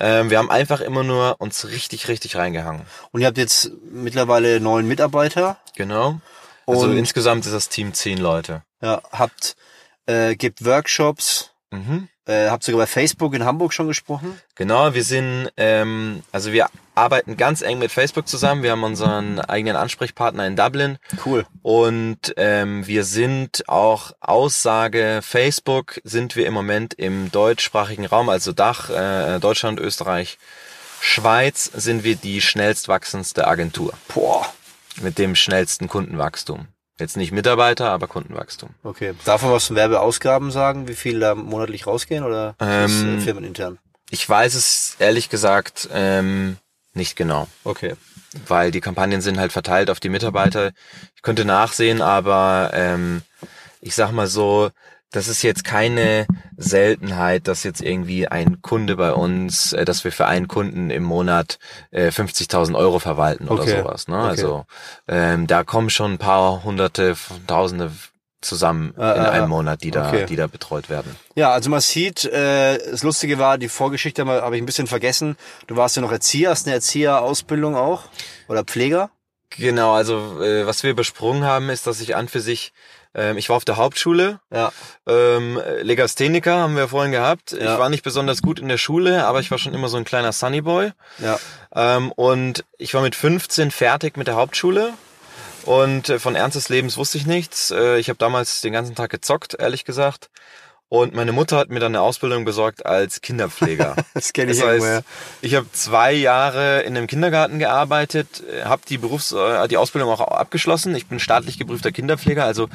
Ähm, 0.00 0.30
wir 0.30 0.38
haben 0.38 0.50
einfach 0.50 0.80
immer 0.80 1.02
nur 1.02 1.36
uns 1.40 1.68
richtig, 1.68 2.08
richtig 2.08 2.36
reingehangen. 2.36 2.82
Und 3.10 3.20
ihr 3.20 3.26
habt 3.26 3.38
jetzt 3.38 3.70
mittlerweile 3.90 4.60
neun 4.60 4.86
Mitarbeiter. 4.86 5.58
Genau. 5.76 6.20
Also 6.66 6.82
Und- 6.86 6.96
insgesamt 6.96 7.46
ist 7.46 7.52
das 7.52 7.68
Team 7.68 7.94
zehn 7.94 8.18
Leute. 8.18 8.62
Ja, 8.80 9.02
habt, 9.10 9.56
äh, 10.06 10.36
gibt 10.36 10.64
Workshops, 10.64 11.50
Mhm. 11.70 12.08
äh, 12.26 12.48
habt 12.50 12.62
sogar 12.62 12.80
bei 12.82 12.86
Facebook 12.86 13.34
in 13.34 13.44
Hamburg 13.44 13.72
schon 13.72 13.88
gesprochen. 13.88 14.40
Genau, 14.54 14.94
wir 14.94 15.02
sind, 15.04 15.50
ähm, 15.56 16.22
also 16.30 16.52
wir 16.52 16.68
arbeiten 16.98 17.36
ganz 17.36 17.62
eng 17.62 17.78
mit 17.78 17.92
Facebook 17.92 18.28
zusammen. 18.28 18.62
Wir 18.62 18.72
haben 18.72 18.82
unseren 18.84 19.38
eigenen 19.40 19.76
Ansprechpartner 19.76 20.46
in 20.46 20.56
Dublin 20.56 20.98
Cool. 21.24 21.46
und 21.62 22.34
ähm, 22.36 22.86
wir 22.86 23.04
sind 23.04 23.68
auch 23.68 24.12
Aussage 24.20 25.20
Facebook 25.22 26.00
sind 26.04 26.36
wir 26.36 26.46
im 26.46 26.54
Moment 26.54 26.94
im 26.94 27.30
deutschsprachigen 27.30 28.04
Raum, 28.06 28.28
also 28.28 28.52
Dach, 28.52 28.90
äh, 28.90 29.38
Deutschland, 29.38 29.78
Österreich, 29.80 30.38
Schweiz 31.00 31.64
sind 31.74 32.04
wir 32.04 32.16
die 32.16 32.40
schnellst 32.40 32.88
wachsendste 32.88 33.46
Agentur 33.46 33.92
Boah. 34.12 34.46
mit 35.00 35.18
dem 35.18 35.36
schnellsten 35.36 35.88
Kundenwachstum. 35.88 36.66
Jetzt 36.98 37.16
nicht 37.16 37.30
Mitarbeiter, 37.30 37.90
aber 37.90 38.08
Kundenwachstum. 38.08 38.70
Okay. 38.82 39.14
Darf 39.24 39.42
man 39.42 39.52
was 39.52 39.66
zu 39.66 39.76
Werbeausgaben 39.76 40.50
sagen, 40.50 40.88
wie 40.88 40.96
viel 40.96 41.20
da 41.20 41.36
monatlich 41.36 41.86
rausgehen 41.86 42.24
oder 42.24 42.50
ist 42.50 42.56
das, 42.60 42.90
Ähm, 43.02 43.18
äh, 43.18 43.20
firmenintern? 43.20 43.78
Ich 44.10 44.28
weiß 44.28 44.54
es 44.54 44.96
ehrlich 44.98 45.28
gesagt 45.30 45.88
ähm, 45.92 46.56
nicht 46.98 47.16
genau. 47.16 47.48
Okay. 47.64 47.94
weil 48.46 48.70
die 48.70 48.82
Kampagnen 48.82 49.22
sind 49.22 49.38
halt 49.40 49.52
verteilt 49.52 49.88
auf 49.88 50.00
die 50.00 50.10
Mitarbeiter. 50.10 50.72
Ich 51.16 51.22
könnte 51.22 51.46
nachsehen, 51.46 52.02
aber 52.02 52.70
ähm, 52.74 53.22
ich 53.80 53.94
sag 53.94 54.12
mal 54.12 54.26
so, 54.26 54.68
das 55.10 55.28
ist 55.28 55.42
jetzt 55.42 55.64
keine 55.64 56.26
Seltenheit, 56.58 57.48
dass 57.48 57.62
jetzt 57.64 57.80
irgendwie 57.80 58.28
ein 58.28 58.60
Kunde 58.60 58.96
bei 58.96 59.12
uns, 59.14 59.72
äh, 59.72 59.86
dass 59.86 60.04
wir 60.04 60.12
für 60.12 60.26
einen 60.26 60.46
Kunden 60.48 60.90
im 60.90 61.02
Monat 61.04 61.58
äh, 61.90 62.08
50.000 62.08 62.76
Euro 62.76 62.98
verwalten 62.98 63.48
oder 63.48 63.62
Okay. 63.62 63.78
sowas. 63.80 64.06
Ne? 64.08 64.18
Okay. 64.18 64.26
Also 64.28 64.66
ähm, 65.08 65.46
da 65.46 65.64
kommen 65.64 65.88
schon 65.88 66.12
ein 66.12 66.18
paar 66.18 66.62
hunderte, 66.64 67.16
tausende 67.46 67.90
zusammen 68.40 68.94
Ah, 68.96 69.12
in 69.12 69.20
ah, 69.22 69.30
einem 69.30 69.44
ah. 69.44 69.48
Monat, 69.48 69.82
die 69.82 69.90
da, 69.90 70.08
Okay. 70.08 70.26
die 70.26 70.36
da 70.36 70.46
betreut 70.46 70.88
werden. 70.88 71.16
Ja, 71.34 71.50
also 71.50 71.70
man 71.70 71.80
sieht, 71.80 72.24
äh, 72.24 72.78
das 72.90 73.02
Lustige 73.02 73.38
war, 73.38 73.58
die 73.58 73.68
Vorgeschichte 73.68 74.22
habe 74.26 74.42
hab 74.42 74.52
ich 74.52 74.62
ein 74.62 74.66
bisschen 74.66 74.86
vergessen. 74.86 75.36
Du 75.66 75.76
warst 75.76 75.96
ja 75.96 76.02
noch 76.02 76.12
Erzieher, 76.12 76.50
hast 76.50 76.66
eine 76.66 76.74
Erzieherausbildung 76.74 77.74
auch 77.76 78.04
oder 78.48 78.64
Pfleger. 78.64 79.10
Genau, 79.56 79.92
also 79.94 80.42
äh, 80.42 80.66
was 80.66 80.82
wir 80.82 80.94
besprungen 80.94 81.44
haben, 81.44 81.70
ist, 81.70 81.86
dass 81.86 82.00
ich 82.00 82.14
an 82.14 82.28
für 82.28 82.40
sich, 82.40 82.72
ähm, 83.14 83.38
ich 83.38 83.48
war 83.48 83.56
auf 83.56 83.64
der 83.64 83.76
Hauptschule, 83.78 84.40
Ja, 84.52 84.70
ähm, 85.08 85.58
Legastheniker 85.80 86.54
haben 86.58 86.76
wir 86.76 86.88
vorhin 86.88 87.12
gehabt. 87.12 87.52
Ja. 87.52 87.72
Ich 87.72 87.78
war 87.80 87.88
nicht 87.88 88.04
besonders 88.04 88.42
gut 88.42 88.60
in 88.60 88.68
der 88.68 88.76
Schule, 88.78 89.26
aber 89.26 89.40
ich 89.40 89.50
war 89.50 89.56
schon 89.58 89.72
immer 89.74 89.88
so 89.88 89.96
ein 89.96 90.04
kleiner 90.04 90.32
Sunnyboy. 90.32 90.92
ja, 91.18 91.38
Ähm, 91.74 92.12
und 92.12 92.64
ich 92.76 92.92
war 92.94 93.00
mit 93.02 93.14
15 93.16 93.70
fertig 93.70 94.16
mit 94.18 94.26
der 94.26 94.36
Hauptschule. 94.36 94.92
Und 95.64 96.08
äh, 96.08 96.18
von 96.18 96.34
Ernst 96.34 96.56
des 96.56 96.68
Lebens 96.68 96.96
wusste 96.96 97.18
ich 97.18 97.26
nichts. 97.26 97.70
Äh, 97.70 97.98
ich 97.98 98.08
habe 98.08 98.18
damals 98.18 98.60
den 98.60 98.72
ganzen 98.72 98.94
Tag 98.94 99.10
gezockt, 99.10 99.54
ehrlich 99.58 99.84
gesagt. 99.84 100.30
Und 100.90 101.14
meine 101.14 101.32
Mutter 101.32 101.58
hat 101.58 101.68
mir 101.68 101.80
dann 101.80 101.94
eine 101.94 102.00
Ausbildung 102.00 102.46
besorgt 102.46 102.86
als 102.86 103.20
Kinderpfleger. 103.20 103.94
das 104.14 104.32
kenne 104.32 104.52
ich 104.52 104.58
Das 104.58 104.66
irgendwo. 104.66 104.86
heißt, 104.86 105.04
ich 105.42 105.54
habe 105.54 105.66
zwei 105.72 106.12
Jahre 106.14 106.80
in 106.80 106.96
einem 106.96 107.06
Kindergarten 107.06 107.58
gearbeitet, 107.58 108.42
habe 108.64 108.80
die 108.88 108.96
Berufs 108.96 109.32
äh, 109.32 109.68
die 109.68 109.76
Ausbildung 109.76 110.10
auch 110.10 110.20
abgeschlossen. 110.22 110.94
Ich 110.96 111.06
bin 111.06 111.20
staatlich 111.20 111.58
geprüfter 111.58 111.92
Kinderpfleger, 111.92 112.44
also 112.44 112.68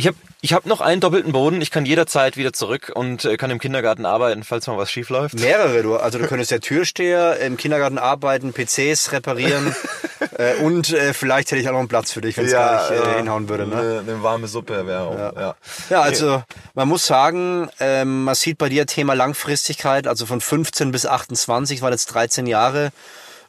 ich 0.00 0.06
habe 0.06 0.16
ich 0.40 0.54
hab 0.54 0.64
noch 0.64 0.80
einen 0.80 1.02
doppelten 1.02 1.32
Boden. 1.32 1.60
Ich 1.60 1.70
kann 1.70 1.84
jederzeit 1.84 2.38
wieder 2.38 2.54
zurück 2.54 2.90
und 2.94 3.26
äh, 3.26 3.36
kann 3.36 3.50
im 3.50 3.58
Kindergarten 3.58 4.06
arbeiten, 4.06 4.42
falls 4.44 4.66
mal 4.66 4.78
was 4.78 4.90
schief 4.90 5.10
läuft. 5.10 5.38
Mehrere, 5.38 5.82
du. 5.82 5.96
Also 5.96 6.18
du 6.18 6.26
könntest 6.26 6.50
ja 6.50 6.58
Türsteher 6.58 7.38
im 7.40 7.58
Kindergarten 7.58 7.98
arbeiten, 7.98 8.54
PCs 8.54 9.12
reparieren 9.12 9.76
äh, 10.38 10.54
und 10.62 10.90
äh, 10.94 11.12
vielleicht 11.12 11.50
hätte 11.50 11.60
ich 11.60 11.68
auch 11.68 11.72
noch 11.72 11.80
einen 11.80 11.88
Platz 11.88 12.12
für 12.12 12.22
dich, 12.22 12.38
wenn 12.38 12.46
es 12.46 12.52
gar 12.52 12.90
nicht 12.90 13.04
äh, 13.04 13.16
hinhauen 13.18 13.50
würde. 13.50 13.66
Ne? 13.66 13.76
Eine, 13.76 13.98
eine 14.00 14.22
warme 14.22 14.48
Suppe 14.48 14.86
wäre 14.86 15.02
auch. 15.02 15.36
Ja. 15.36 15.54
Ja, 15.90 16.00
also 16.00 16.42
man 16.72 16.88
muss 16.88 17.04
sagen, 17.04 17.68
ähm, 17.78 18.24
man 18.24 18.34
sieht 18.34 18.56
bei 18.56 18.70
dir 18.70 18.86
Thema 18.86 19.12
Langfristigkeit, 19.12 20.06
also 20.06 20.24
von 20.24 20.40
15 20.40 20.92
bis 20.92 21.04
28 21.04 21.82
waren 21.82 21.92
jetzt 21.92 22.06
13 22.06 22.46
Jahre, 22.46 22.92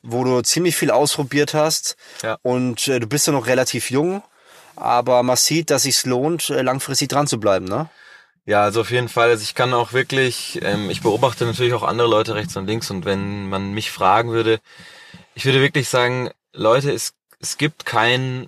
wo 0.04 0.26
du 0.26 0.42
ziemlich 0.42 0.76
viel 0.76 0.92
ausprobiert 0.92 1.54
hast 1.54 1.96
Ja. 2.22 2.38
und 2.42 2.90
äh, 2.90 3.00
du 3.00 3.08
bist 3.08 3.28
ja 3.28 3.32
noch 3.32 3.48
relativ 3.48 3.90
jung, 3.92 4.24
aber 4.76 5.24
man 5.24 5.36
sieht, 5.38 5.70
dass 5.70 5.86
es 5.86 6.06
lohnt, 6.06 6.50
äh, 6.50 6.62
langfristig 6.62 7.10
dran 7.10 7.28
zu 7.28 7.40
bleiben, 7.40 7.66
ne? 7.66 7.90
Ja, 8.46 8.64
also 8.64 8.82
auf 8.82 8.92
jeden 8.92 9.08
Fall. 9.10 9.30
Also 9.30 9.44
ich 9.44 9.54
kann 9.54 9.74
auch 9.74 9.94
wirklich, 9.94 10.60
ähm, 10.64 10.90
ich 10.90 11.02
beobachte 11.02 11.46
natürlich 11.46 11.74
auch 11.74 11.84
andere 11.84 12.08
Leute 12.08 12.34
rechts 12.36 12.58
und 12.58 12.66
links 12.66 12.90
und 12.90 13.06
wenn 13.06 13.48
man 13.50 13.74
mich 13.74 13.92
fragen 13.92 14.32
würde, 14.32 14.60
ich 15.36 15.46
würde 15.46 15.62
wirklich 15.62 15.88
sagen, 15.90 16.32
Leute, 16.54 16.92
es, 16.92 17.14
es 17.40 17.58
gibt 17.58 17.86
keinen 17.86 18.48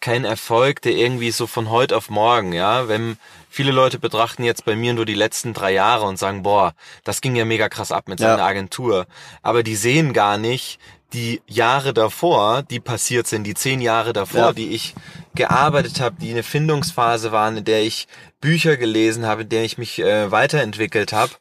kein 0.00 0.24
Erfolg, 0.24 0.82
der 0.82 0.92
irgendwie 0.92 1.30
so 1.30 1.46
von 1.46 1.70
heute 1.70 1.96
auf 1.96 2.10
morgen, 2.10 2.52
ja, 2.52 2.88
wenn 2.88 3.16
viele 3.48 3.72
Leute 3.72 3.98
betrachten 3.98 4.44
jetzt 4.44 4.64
bei 4.64 4.76
mir 4.76 4.92
nur 4.92 5.06
die 5.06 5.14
letzten 5.14 5.54
drei 5.54 5.72
Jahre 5.72 6.04
und 6.04 6.18
sagen, 6.18 6.42
boah, 6.42 6.74
das 7.04 7.20
ging 7.20 7.34
ja 7.36 7.44
mega 7.44 7.68
krass 7.68 7.90
ab 7.90 8.06
mit 8.06 8.20
Ja. 8.20 8.30
seiner 8.32 8.44
Agentur, 8.44 9.06
aber 9.42 9.62
die 9.62 9.76
sehen 9.76 10.12
gar 10.12 10.36
nicht 10.36 10.78
die 11.12 11.40
Jahre 11.46 11.94
davor, 11.94 12.62
die 12.62 12.80
passiert 12.80 13.26
sind, 13.26 13.44
die 13.44 13.54
zehn 13.54 13.80
Jahre 13.80 14.12
davor, 14.12 14.40
Ja. 14.40 14.52
die 14.52 14.74
ich 14.74 14.94
gearbeitet 15.34 16.00
habe, 16.00 16.16
die 16.20 16.30
eine 16.30 16.42
Findungsphase 16.42 17.32
waren, 17.32 17.56
in 17.58 17.64
der 17.64 17.82
ich 17.82 18.08
Bücher 18.40 18.76
gelesen 18.76 19.24
habe, 19.26 19.42
in 19.42 19.48
der 19.48 19.64
ich 19.64 19.78
mich 19.78 19.98
äh, 20.00 20.30
weiterentwickelt 20.30 21.12
habe. 21.12 21.32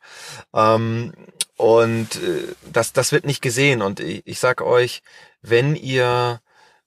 Ähm, 0.54 1.14
und 1.58 2.16
äh, 2.16 2.56
das, 2.72 2.94
das 2.94 3.12
wird 3.12 3.26
nicht 3.26 3.42
gesehen. 3.42 3.82
Und 3.82 4.00
ich, 4.00 4.22
ich 4.26 4.40
sag 4.40 4.62
euch, 4.62 5.02
wenn 5.42 5.76
ihr 5.76 6.40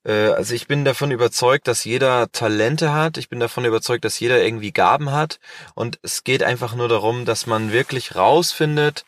äh, 0.05 0.29
also 0.29 0.55
ich 0.55 0.67
bin 0.67 0.85
davon 0.85 1.11
überzeugt, 1.11 1.69
dass 1.69 1.85
jeder 1.85 2.31
Talente 2.33 2.93
hat. 2.93 3.19
Ich 3.19 3.29
bin 3.29 3.41
davon 3.41 3.65
überzeugt, 3.65 4.05
dass 4.05 4.19
jeder 4.21 4.43
irgendwie 4.43 4.73
Gaben 4.73 5.13
hat. 5.13 5.39
Und 5.75 5.99
es 6.03 6.25
geht 6.25 6.43
einfach 6.43 6.75
nur 6.75 6.89
darum, 6.89 7.25
dass 7.25 7.47
man 7.47 7.73
wirklich 7.73 8.15
rausfindet, 8.17 9.05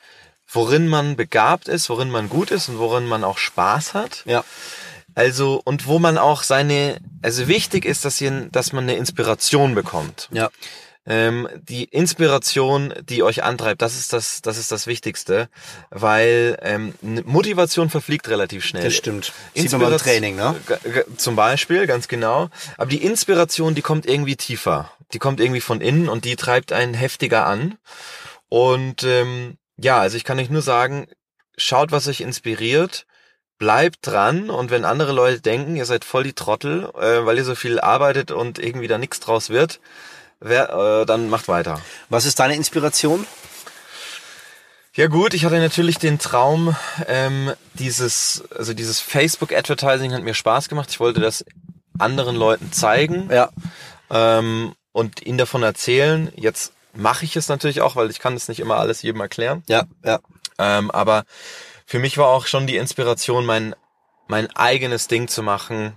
worin 0.53 0.87
man 0.87 1.17
begabt 1.17 1.69
ist, 1.69 1.89
worin 1.89 2.11
man 2.11 2.29
gut 2.29 2.51
ist 2.51 2.69
und 2.69 2.79
worin 2.79 3.07
man 3.07 3.25
auch 3.25 3.39
Spaß 3.39 3.95
hat. 3.95 4.23
Ja. 4.27 4.45
Also, 5.15 5.61
und 5.65 5.87
wo 5.87 5.99
man 5.99 6.17
auch 6.17 6.43
seine, 6.43 6.99
also 7.23 7.49
wichtig 7.49 7.85
ist, 7.85 8.05
dass, 8.05 8.21
ihr, 8.21 8.49
dass 8.51 8.73
man 8.73 8.85
eine 8.85 8.95
Inspiration 8.97 9.75
bekommt. 9.75 10.29
Ja. 10.33 10.51
Ähm, 11.05 11.49
die 11.69 11.85
Inspiration, 11.85 12.95
die 13.03 13.25
euch 13.25 13.43
antreibt, 13.43 13.83
das 13.83 13.99
ist 13.99 14.13
das, 14.13 14.41
das 14.41 14.57
ist 14.57 14.71
das 14.71 14.87
Wichtigste, 14.87 15.49
weil 15.91 16.57
ähm, 16.63 16.95
Motivation 17.25 17.91
verfliegt 17.91 18.29
relativ 18.29 18.65
schnell. 18.65 18.85
Das 18.85 18.95
stimmt. 18.95 19.33
Inspiration- 19.53 19.99
Training, 19.99 20.37
ne? 20.37 20.55
Zum 21.17 21.35
Beispiel, 21.35 21.89
ganz 21.89 22.07
genau. 22.07 22.51
Aber 22.77 22.89
die 22.89 23.03
Inspiration, 23.03 23.75
die 23.75 23.83
kommt 23.83 24.07
irgendwie 24.07 24.37
tiefer. 24.37 24.93
Die 25.13 25.19
kommt 25.19 25.41
irgendwie 25.41 25.61
von 25.61 25.81
innen 25.81 26.09
und 26.09 26.25
die 26.25 26.37
treibt 26.37 26.73
einen 26.73 26.95
heftiger 26.95 27.47
an. 27.47 27.79
Und 28.49 29.03
ähm, 29.03 29.59
ja, 29.83 29.99
also 30.01 30.17
ich 30.17 30.25
kann 30.25 30.39
euch 30.39 30.51
nur 30.51 30.63
sagen, 30.63 31.09
schaut, 31.57 31.93
was 31.93 32.09
euch 32.09 32.21
inspiriert, 32.21 33.07
bleibt 33.59 33.99
dran 34.03 34.51
und 34.51 34.71
wenn 34.71 34.85
andere 34.85 35.13
Leute 35.13 35.41
denken, 35.41 35.77
ihr 35.77 35.85
seid 35.85 36.05
voll 36.05 36.25
die 36.25 36.33
Trottel, 36.33 36.91
äh, 36.99 37.25
weil 37.25 37.37
ihr 37.37 37.45
so 37.45 37.55
viel 37.55 37.81
arbeitet 37.81 38.31
und 38.31 38.59
irgendwie 38.59 38.89
da 38.89 38.99
nichts 38.99 39.21
draus 39.21 39.51
wird, 39.51 39.81
wer, 40.41 40.71
äh, 41.03 41.07
dann 41.07 41.29
macht 41.29 41.49
weiter. 41.49 41.81
Was 42.09 42.25
ist 42.25 42.39
deine 42.39 42.57
Inspiration? 42.57 43.27
Ja 44.95 45.07
gut, 45.07 45.33
ich 45.33 45.45
hatte 45.45 45.59
natürlich 45.59 45.99
den 45.99 46.19
Traum, 46.19 46.77
ähm, 47.07 47.53
dieses, 47.75 48.45
also 48.55 48.75
dieses 48.75 49.01
Facebook-Advertising 49.01 50.13
hat 50.13 50.23
mir 50.23 50.35
Spaß 50.35 50.69
gemacht. 50.69 50.91
Ich 50.91 51.01
wollte 51.01 51.21
das 51.21 51.45
anderen 51.99 52.37
Leuten 52.37 52.73
zeigen 52.73 53.31
Ja. 53.31 53.51
ähm, 54.11 54.75
und 54.93 55.23
ihnen 55.25 55.39
davon 55.39 55.63
erzählen. 55.63 56.31
Jetzt 56.37 56.73
mache 56.95 57.25
ich 57.25 57.37
es 57.37 57.49
natürlich 57.49 57.81
auch, 57.81 57.97
weil 57.97 58.11
ich 58.11 58.19
kann 58.19 58.35
es 58.35 58.49
nicht 58.49 58.61
immer 58.61 58.77
alles 58.77 59.03
jedem 59.03 59.21
erklären. 59.21 59.63
Ja, 59.67 59.85
ja. 60.05 60.21
Ähm, 60.59 60.91
aber 60.91 61.25
für 61.87 61.99
mich 61.99 62.19
war 62.19 62.29
auch 62.29 62.47
schon 62.47 62.67
die 62.67 62.77
Inspiration, 62.77 63.45
mein, 63.47 63.75
mein 64.29 64.51
eigenes 64.55 65.09
Ding 65.09 65.29
zu 65.29 65.43
machen. 65.43 65.97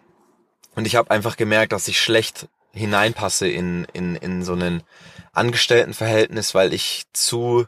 Und 0.76 0.88
ich 0.88 0.96
habe 0.96 1.12
einfach 1.12 1.38
gemerkt, 1.38 1.72
dass 1.72 1.88
ich 1.88 2.00
schlecht 2.00 2.48
hineinpasse 2.74 3.48
in, 3.48 3.88
in, 3.94 4.16
in 4.16 4.44
so 4.44 4.54
einen 4.54 4.84
Angestelltenverhältnis, 5.34 6.54
weil 6.54 6.74
ich 6.74 7.06
zu 7.14 7.66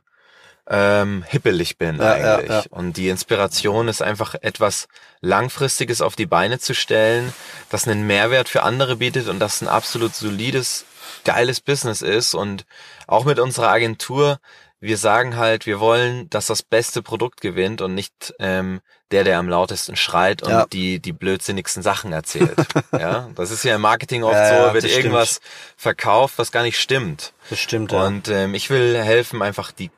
ähm, 0.69 1.23
hippelig 1.27 1.77
bin 1.77 1.97
Ja, 1.97 2.17
ja, 2.17 2.35
eigentlich. 2.35 2.49
ja. 2.49 2.63
Und 2.69 2.97
die 2.97 3.09
Inspiration 3.09 3.87
ist 3.87 4.01
einfach 4.01 4.35
etwas 4.41 4.87
Langfristiges 5.21 6.01
auf 6.01 6.15
die 6.15 6.25
Beine 6.25 6.59
zu 6.59 6.73
stellen, 6.73 7.33
das 7.69 7.87
einen 7.87 8.05
Mehrwert 8.05 8.49
für 8.49 8.63
andere 8.63 8.97
bietet 8.97 9.29
und 9.29 9.39
das 9.39 9.61
ein 9.61 9.67
absolut 9.67 10.13
solides, 10.13 10.85
geiles 11.27 11.61
Business 11.61 12.01
ist. 12.01 12.33
Und 12.33 12.65
auch 13.05 13.25
mit 13.25 13.37
unserer 13.39 13.69
Agentur, 13.69 14.39
wir 14.79 14.97
sagen 14.97 15.35
halt, 15.37 15.65
wir 15.65 15.79
wollen, 15.79 16.29
dass 16.29 16.45
das 16.47 16.61
beste 16.63 17.01
Produkt 17.03 17.41
gewinnt 17.41 17.81
und 17.81 17.93
nicht 17.95 18.33
ähm, 18.39 18.79
der, 19.11 19.23
der 19.23 19.39
am 19.39 19.47
lautesten 19.49 19.95
schreit 19.95 20.43
und 20.43 20.49
Ja. 20.51 20.65
die 20.71 20.99
die 20.99 21.13
blödsinnigsten 21.13 21.81
Sachen 21.81 22.11
erzählt. 22.13 22.55
ja, 22.91 23.29
das 23.35 23.51
ist 23.51 23.63
ja 23.63 23.75
im 23.75 23.81
Marketing 23.81 24.23
oft 24.23 24.35
Ja, 24.35 24.67
so, 24.67 24.73
wird 24.73 24.83
das 24.83 24.91
stimmt. 24.91 25.05
irgendwas 25.05 25.39
verkauft, 25.77 26.35
was 26.37 26.51
gar 26.51 26.63
nicht 26.63 26.79
stimmt. 26.79 27.33
Das 27.49 27.59
stimmt, 27.59 27.91
ja. 27.91 28.05
Und 28.05 28.27
ähm, 28.27 28.53
ich 28.53 28.69
will 28.69 28.97
helfen, 29.01 29.41
einfach 29.41 29.71
die 29.71 29.89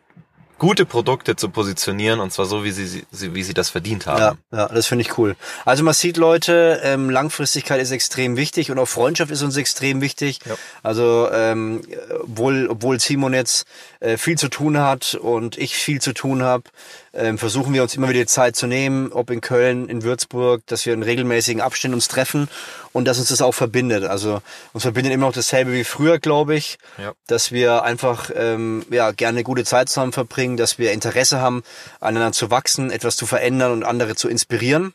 gute 0.60 0.86
Produkte 0.86 1.36
zu 1.36 1.50
positionieren 1.50 2.20
und 2.20 2.32
zwar 2.32 2.46
so, 2.46 2.64
wie 2.64 2.72
sie, 2.72 3.06
sie 3.10 3.34
wie 3.34 3.44
sie 3.44 3.54
das 3.54 3.70
verdient 3.70 4.06
haben. 4.06 4.38
Ja, 4.52 4.58
ja, 4.58 4.68
das 4.68 4.86
finde 4.86 5.04
ich 5.04 5.18
cool. 5.18 5.36
Also 5.66 5.84
man 5.84 5.94
sieht, 5.94 6.18
Leute, 6.18 6.82
ähm, 6.84 7.10
Langfristigkeit 7.10 7.82
ist 7.82 7.92
extrem 7.92 8.38
wichtig 8.38 8.70
und 8.70 8.78
auch 8.78 8.88
Freundschaft 8.88 9.32
ist 9.32 9.42
uns 9.42 9.58
extrem 9.58 10.02
wichtig. 10.02 10.40
Ja. 10.46 10.56
Also 10.84 11.30
ähm, 11.34 11.82
obwohl, 12.22 12.68
obwohl 12.68 13.00
Simon 13.00 13.34
jetzt 13.34 13.66
äh, 14.02 14.18
viel 14.18 14.38
zu 14.38 14.50
tun 14.50 14.78
hat 14.78 15.16
und 15.16 15.58
ich 15.58 15.76
viel 15.76 16.02
zu 16.02 16.14
tun 16.14 16.44
habe, 16.44 16.66
versuchen 17.38 17.74
wir 17.74 17.82
uns 17.84 17.96
immer 17.96 18.10
wieder 18.10 18.20
die 18.22 18.26
Zeit 18.28 18.56
zu 18.56 18.68
nehmen, 18.68 19.12
ob 19.12 19.30
in 19.32 19.42
Köln, 19.42 19.90
in 19.90 20.04
Würzburg, 20.04 20.62
dass 20.68 20.86
wir 20.86 20.94
in 20.94 21.04
regelmäßigen 21.04 21.62
Abständen 21.62 21.96
uns 21.96 22.08
treffen 22.08 22.48
und 22.94 23.06
dass 23.06 23.18
uns 23.20 23.30
das 23.30 23.42
auch 23.42 23.54
verbindet. 23.54 24.04
Also 24.04 24.42
uns 24.74 24.84
verbindet 24.84 25.14
immer 25.14 25.26
noch 25.28 25.34
dasselbe 25.34 25.74
wie 25.74 25.84
früher, 25.84 26.20
glaube 26.20 26.56
ich, 26.56 26.78
Ja. 26.98 27.14
dass 27.28 27.52
wir 27.52 27.84
einfach 27.84 28.30
ähm, 28.36 28.86
ja 28.92 29.12
gerne 29.12 29.44
gute 29.44 29.64
Zeit 29.66 29.90
zusammen 29.90 30.12
verbringen, 30.12 30.58
dass 30.58 30.78
wir 30.78 30.92
Interesse 30.92 31.40
haben, 31.42 31.64
aneinander 32.00 32.34
zu 32.34 32.52
wachsen, 32.52 32.92
etwas 32.92 33.16
zu 33.18 33.26
verändern 33.26 33.72
und 33.72 33.84
andere 33.84 34.16
zu 34.16 34.30
inspirieren. 34.30 34.94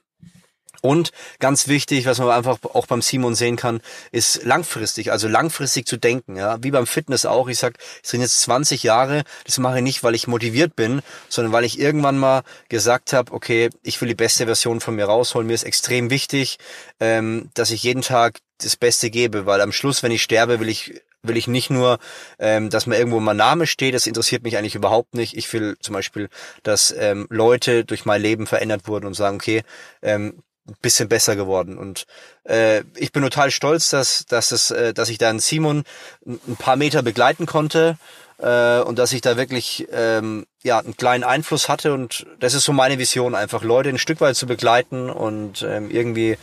Und 0.84 1.12
ganz 1.38 1.66
wichtig, 1.66 2.04
was 2.04 2.18
man 2.18 2.28
einfach 2.28 2.58
auch 2.74 2.86
beim 2.86 3.00
Simon 3.00 3.34
sehen 3.34 3.56
kann, 3.56 3.80
ist 4.12 4.44
langfristig, 4.44 5.12
also 5.12 5.28
langfristig 5.28 5.86
zu 5.86 5.96
denken. 5.96 6.36
Ja, 6.36 6.62
wie 6.62 6.70
beim 6.70 6.86
Fitness 6.86 7.24
auch. 7.24 7.48
Ich 7.48 7.56
sag, 7.56 7.78
ich 8.02 8.10
bin 8.10 8.20
jetzt 8.20 8.42
20 8.42 8.82
Jahre. 8.82 9.24
Das 9.46 9.56
mache 9.56 9.78
ich 9.78 9.82
nicht, 9.82 10.02
weil 10.02 10.14
ich 10.14 10.26
motiviert 10.26 10.76
bin, 10.76 11.00
sondern 11.30 11.54
weil 11.54 11.64
ich 11.64 11.80
irgendwann 11.80 12.18
mal 12.18 12.42
gesagt 12.68 13.14
habe, 13.14 13.32
okay, 13.32 13.70
ich 13.82 13.98
will 14.02 14.08
die 14.08 14.14
beste 14.14 14.44
Version 14.44 14.80
von 14.80 14.94
mir 14.94 15.06
rausholen. 15.06 15.46
Mir 15.46 15.54
ist 15.54 15.62
extrem 15.62 16.10
wichtig, 16.10 16.58
ähm, 17.00 17.48
dass 17.54 17.70
ich 17.70 17.82
jeden 17.82 18.02
Tag 18.02 18.40
das 18.58 18.76
Beste 18.76 19.08
gebe, 19.08 19.46
weil 19.46 19.62
am 19.62 19.72
Schluss, 19.72 20.02
wenn 20.02 20.12
ich 20.12 20.22
sterbe, 20.22 20.60
will 20.60 20.68
ich 20.68 21.00
will 21.22 21.38
ich 21.38 21.48
nicht 21.48 21.70
nur, 21.70 21.98
ähm, 22.38 22.68
dass 22.68 22.84
mir 22.84 22.98
irgendwo 22.98 23.18
mein 23.20 23.38
Name 23.38 23.66
steht, 23.66 23.94
das 23.94 24.06
interessiert 24.06 24.42
mich 24.42 24.58
eigentlich 24.58 24.74
überhaupt 24.74 25.14
nicht. 25.14 25.34
Ich 25.34 25.50
will 25.54 25.78
zum 25.80 25.94
Beispiel, 25.94 26.28
dass 26.62 26.94
ähm, 26.98 27.26
Leute 27.30 27.86
durch 27.86 28.04
mein 28.04 28.20
Leben 28.20 28.46
verändert 28.46 28.86
wurden 28.86 29.06
und 29.06 29.14
sagen, 29.14 29.36
okay, 29.36 29.62
ähm, 30.02 30.42
ein 30.66 30.76
bisschen 30.82 31.08
besser 31.08 31.36
geworden. 31.36 31.78
Und 31.78 32.06
äh, 32.44 32.82
ich 32.96 33.12
bin 33.12 33.22
total 33.22 33.50
stolz, 33.50 33.90
dass, 33.90 34.24
dass, 34.26 34.52
es, 34.52 34.70
äh, 34.70 34.94
dass 34.94 35.08
ich 35.08 35.18
dann 35.18 35.38
Simon 35.38 35.84
ein 36.24 36.56
paar 36.56 36.76
Meter 36.76 37.02
begleiten 37.02 37.46
konnte 37.46 37.98
äh, 38.38 38.80
und 38.80 38.98
dass 38.98 39.12
ich 39.12 39.20
da 39.20 39.36
wirklich 39.36 39.86
ähm, 39.92 40.46
ja 40.62 40.78
einen 40.78 40.96
kleinen 40.96 41.24
Einfluss 41.24 41.68
hatte. 41.68 41.92
Und 41.92 42.26
das 42.40 42.54
ist 42.54 42.64
so 42.64 42.72
meine 42.72 42.98
Vision, 42.98 43.34
einfach 43.34 43.62
Leute 43.62 43.90
ein 43.90 43.98
Stück 43.98 44.20
weit 44.20 44.36
zu 44.36 44.46
begleiten 44.46 45.10
und 45.10 45.62
ähm, 45.62 45.90
irgendwie 45.90 46.38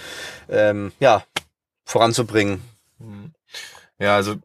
ähm, 0.50 0.92
ja 1.00 1.24
voranzubringen. 1.86 2.62
Ja, 4.00 4.16
also 4.16 4.36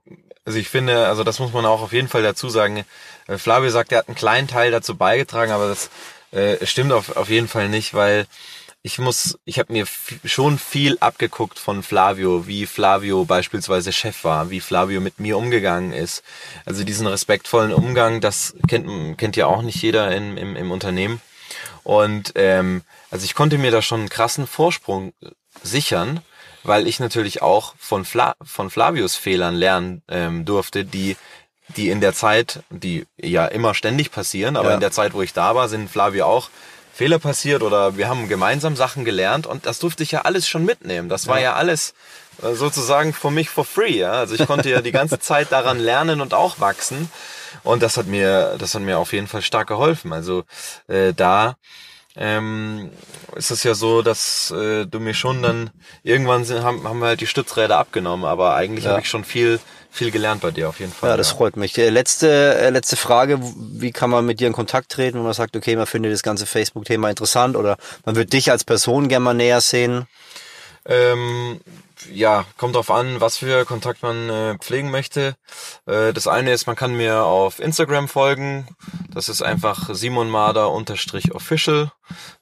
also 0.46 0.60
ich 0.60 0.68
finde, 0.68 1.08
also 1.08 1.24
das 1.24 1.40
muss 1.40 1.52
man 1.52 1.66
auch 1.66 1.82
auf 1.82 1.92
jeden 1.92 2.06
Fall 2.06 2.22
dazu 2.22 2.48
sagen. 2.48 2.84
Äh, 3.26 3.36
Flavio 3.36 3.68
sagt, 3.70 3.90
er 3.90 3.98
hat 3.98 4.08
einen 4.08 4.14
kleinen 4.14 4.46
Teil 4.46 4.70
dazu 4.70 4.96
beigetragen, 4.96 5.50
aber 5.50 5.68
das 5.68 5.90
äh, 6.30 6.64
stimmt 6.64 6.92
auf, 6.92 7.16
auf 7.16 7.28
jeden 7.28 7.48
Fall 7.48 7.68
nicht, 7.68 7.92
weil 7.92 8.26
ich 8.86 9.00
muss, 9.00 9.36
ich 9.44 9.58
habe 9.58 9.72
mir 9.72 9.84
schon 10.24 10.60
viel 10.60 10.96
abgeguckt 11.00 11.58
von 11.58 11.82
Flavio, 11.82 12.46
wie 12.46 12.66
Flavio 12.66 13.24
beispielsweise 13.24 13.92
Chef 13.92 14.22
war, 14.22 14.50
wie 14.50 14.60
Flavio 14.60 15.00
mit 15.00 15.18
mir 15.18 15.36
umgegangen 15.36 15.92
ist. 15.92 16.22
Also 16.66 16.84
diesen 16.84 17.08
respektvollen 17.08 17.72
Umgang, 17.72 18.20
das 18.20 18.54
kennt, 18.68 19.18
kennt 19.18 19.34
ja 19.34 19.46
auch 19.46 19.62
nicht 19.62 19.82
jeder 19.82 20.14
im, 20.14 20.36
im, 20.36 20.54
im 20.54 20.70
Unternehmen. 20.70 21.20
Und 21.82 22.34
ähm, 22.36 22.82
also 23.10 23.24
ich 23.24 23.34
konnte 23.34 23.58
mir 23.58 23.72
da 23.72 23.82
schon 23.82 24.00
einen 24.00 24.08
krassen 24.08 24.46
Vorsprung 24.46 25.12
sichern, 25.64 26.20
weil 26.62 26.86
ich 26.86 27.00
natürlich 27.00 27.42
auch 27.42 27.74
von, 27.80 28.04
Fla 28.04 28.36
von 28.40 28.70
Flavios 28.70 29.16
Fehlern 29.16 29.56
lernen 29.56 30.02
ähm, 30.06 30.44
durfte, 30.44 30.84
die 30.84 31.16
die 31.74 31.90
in 31.90 32.00
der 32.00 32.14
Zeit, 32.14 32.60
die 32.70 33.08
ja 33.20 33.44
immer 33.46 33.74
ständig 33.74 34.12
passieren, 34.12 34.56
aber 34.56 34.68
ja. 34.68 34.74
in 34.74 34.80
der 34.80 34.92
Zeit, 34.92 35.14
wo 35.14 35.22
ich 35.22 35.32
da 35.32 35.56
war, 35.56 35.68
sind 35.68 35.90
Flavio 35.90 36.24
auch 36.24 36.48
Fehler 36.96 37.18
passiert 37.18 37.62
oder 37.62 37.98
wir 37.98 38.08
haben 38.08 38.26
gemeinsam 38.26 38.74
Sachen 38.74 39.04
gelernt 39.04 39.46
und 39.46 39.66
das 39.66 39.78
durfte 39.80 40.02
ich 40.02 40.12
ja 40.12 40.22
alles 40.22 40.48
schon 40.48 40.64
mitnehmen. 40.64 41.10
Das 41.10 41.26
war 41.26 41.36
ja, 41.36 41.42
ja 41.42 41.52
alles 41.52 41.92
äh, 42.42 42.54
sozusagen 42.54 43.12
für 43.12 43.30
mich 43.30 43.50
for 43.50 43.66
free. 43.66 43.98
Ja? 43.98 44.12
Also 44.12 44.34
ich 44.34 44.46
konnte 44.46 44.70
ja 44.70 44.80
die 44.80 44.92
ganze 44.92 45.18
Zeit 45.20 45.52
daran 45.52 45.78
lernen 45.78 46.22
und 46.22 46.32
auch 46.32 46.58
wachsen. 46.58 47.10
Und 47.64 47.82
das 47.82 47.98
hat 47.98 48.06
mir, 48.06 48.56
das 48.58 48.74
hat 48.74 48.80
mir 48.80 48.98
auf 48.98 49.12
jeden 49.12 49.26
Fall 49.26 49.42
stark 49.42 49.68
geholfen. 49.68 50.14
Also 50.14 50.44
äh, 50.88 51.12
da 51.12 51.56
ähm, 52.16 52.90
ist 53.34 53.50
es 53.50 53.62
ja 53.62 53.74
so, 53.74 54.00
dass 54.00 54.50
äh, 54.52 54.86
du 54.86 54.98
mir 54.98 55.12
schon 55.12 55.42
dann 55.42 55.70
irgendwann 56.02 56.46
sind, 56.46 56.62
haben, 56.62 56.88
haben 56.88 57.00
wir 57.00 57.08
halt 57.08 57.20
die 57.20 57.26
Stützräder 57.26 57.76
abgenommen, 57.76 58.24
aber 58.24 58.54
eigentlich 58.54 58.86
ja. 58.86 58.92
habe 58.92 59.02
ich 59.02 59.08
schon 59.10 59.24
viel 59.24 59.60
viel 59.96 60.10
gelernt 60.10 60.42
bei 60.42 60.50
dir 60.50 60.68
auf 60.68 60.78
jeden 60.78 60.92
Fall. 60.92 61.10
Ja, 61.10 61.16
das 61.16 61.30
ja. 61.30 61.36
freut 61.36 61.56
mich. 61.56 61.76
Äh, 61.78 61.88
letzte, 61.88 62.28
äh, 62.28 62.70
letzte 62.70 62.96
Frage, 62.96 63.38
wie 63.40 63.92
kann 63.92 64.10
man 64.10 64.26
mit 64.26 64.40
dir 64.40 64.46
in 64.46 64.52
Kontakt 64.52 64.92
treten, 64.92 65.18
wenn 65.18 65.24
man 65.24 65.32
sagt, 65.32 65.56
okay, 65.56 65.74
man 65.76 65.86
findet 65.86 66.12
das 66.12 66.22
ganze 66.22 66.46
Facebook-Thema 66.46 67.10
interessant 67.10 67.56
oder 67.56 67.76
man 68.04 68.16
wird 68.16 68.32
dich 68.32 68.50
als 68.50 68.64
Person 68.64 69.08
gerne 69.08 69.24
mal 69.24 69.34
näher 69.34 69.60
sehen? 69.60 70.06
Ähm, 70.84 71.60
ja, 72.12 72.44
kommt 72.56 72.76
drauf 72.76 72.90
an, 72.90 73.20
was 73.20 73.38
für 73.38 73.64
Kontakt 73.64 74.02
man 74.02 74.28
äh, 74.28 74.58
pflegen 74.58 74.90
möchte. 74.90 75.36
Äh, 75.86 76.12
das 76.12 76.26
eine 76.26 76.52
ist, 76.52 76.66
man 76.66 76.76
kann 76.76 76.94
mir 76.94 77.24
auf 77.24 77.58
Instagram 77.58 78.08
folgen. 78.08 78.68
Das 79.12 79.28
ist 79.28 79.42
einfach 79.42 79.94
Simon 79.94 80.28
Marder 80.28 80.70
unterstrich 80.70 81.34
official. 81.34 81.90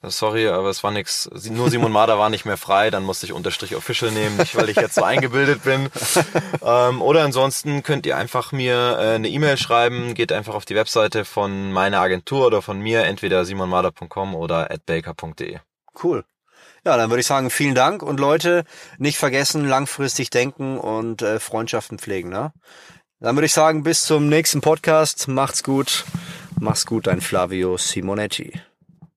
Äh, 0.03 0.11
sorry, 0.11 0.49
aber 0.49 0.69
es 0.71 0.83
war 0.83 0.91
nix. 0.91 1.31
Nur 1.51 1.71
Simon 1.71 1.93
Marder 1.93 2.19
war 2.19 2.31
nicht 2.31 2.45
mehr 2.45 2.57
frei, 2.57 2.91
dann 2.91 3.05
musste 3.05 3.27
ich 3.27 3.33
unterstrich 3.33 3.77
official 3.77 4.11
nehmen, 4.11 4.37
nicht 4.37 4.57
weil 4.57 4.69
ich 4.69 4.77
jetzt 4.77 4.97
so 4.97 5.03
eingebildet 5.03 5.65
bin. 5.65 5.89
Ähm, 6.63 7.03
oder 7.03 7.25
ansonsten 7.25 7.83
könnt 7.83 8.07
ihr 8.07 8.17
einfach 8.17 8.53
mir 8.53 8.97
äh, 8.99 9.15
eine 9.15 9.29
E-Mail 9.29 9.57
schreiben, 9.57 10.15
geht 10.15 10.33
einfach 10.33 10.55
auf 10.55 10.65
die 10.65 10.75
Webseite 10.75 11.25
von 11.25 11.73
meiner 11.73 12.01
Agentur 12.01 12.47
oder 12.47 12.63
von 12.63 12.81
mir, 12.81 13.05
entweder 13.05 13.45
simonmarder.com 13.45 14.35
oder 14.35 14.71
at 14.71 14.87
baker.de. 14.87 15.59
Cool. 16.03 16.25
Ja, 16.85 16.99
dann 16.99 17.11
würde 17.11 17.21
ich 17.21 17.27
sagen, 17.27 17.49
vielen 17.49 17.75
Dank 17.75 18.03
und 18.03 18.21
Leute, 18.21 18.65
nicht 18.99 19.17
vergessen, 19.17 19.67
langfristig 19.67 20.29
denken 20.29 20.79
und 20.79 21.23
äh, 21.23 21.41
Freundschaften 21.41 21.99
pflegen. 21.99 22.29
Ne? 22.29 22.53
Dann 23.21 23.37
würde 23.37 23.47
ich 23.47 23.55
sagen, 23.55 23.83
bis 23.83 24.03
zum 24.03 24.29
nächsten 24.29 24.61
Podcast. 24.61 25.29
Macht's 25.29 25.63
gut. 25.63 26.05
Mach's 26.61 26.85
gut, 26.85 27.07
dein 27.07 27.23
Flavio 27.23 27.79
Simonetti. 27.79 28.61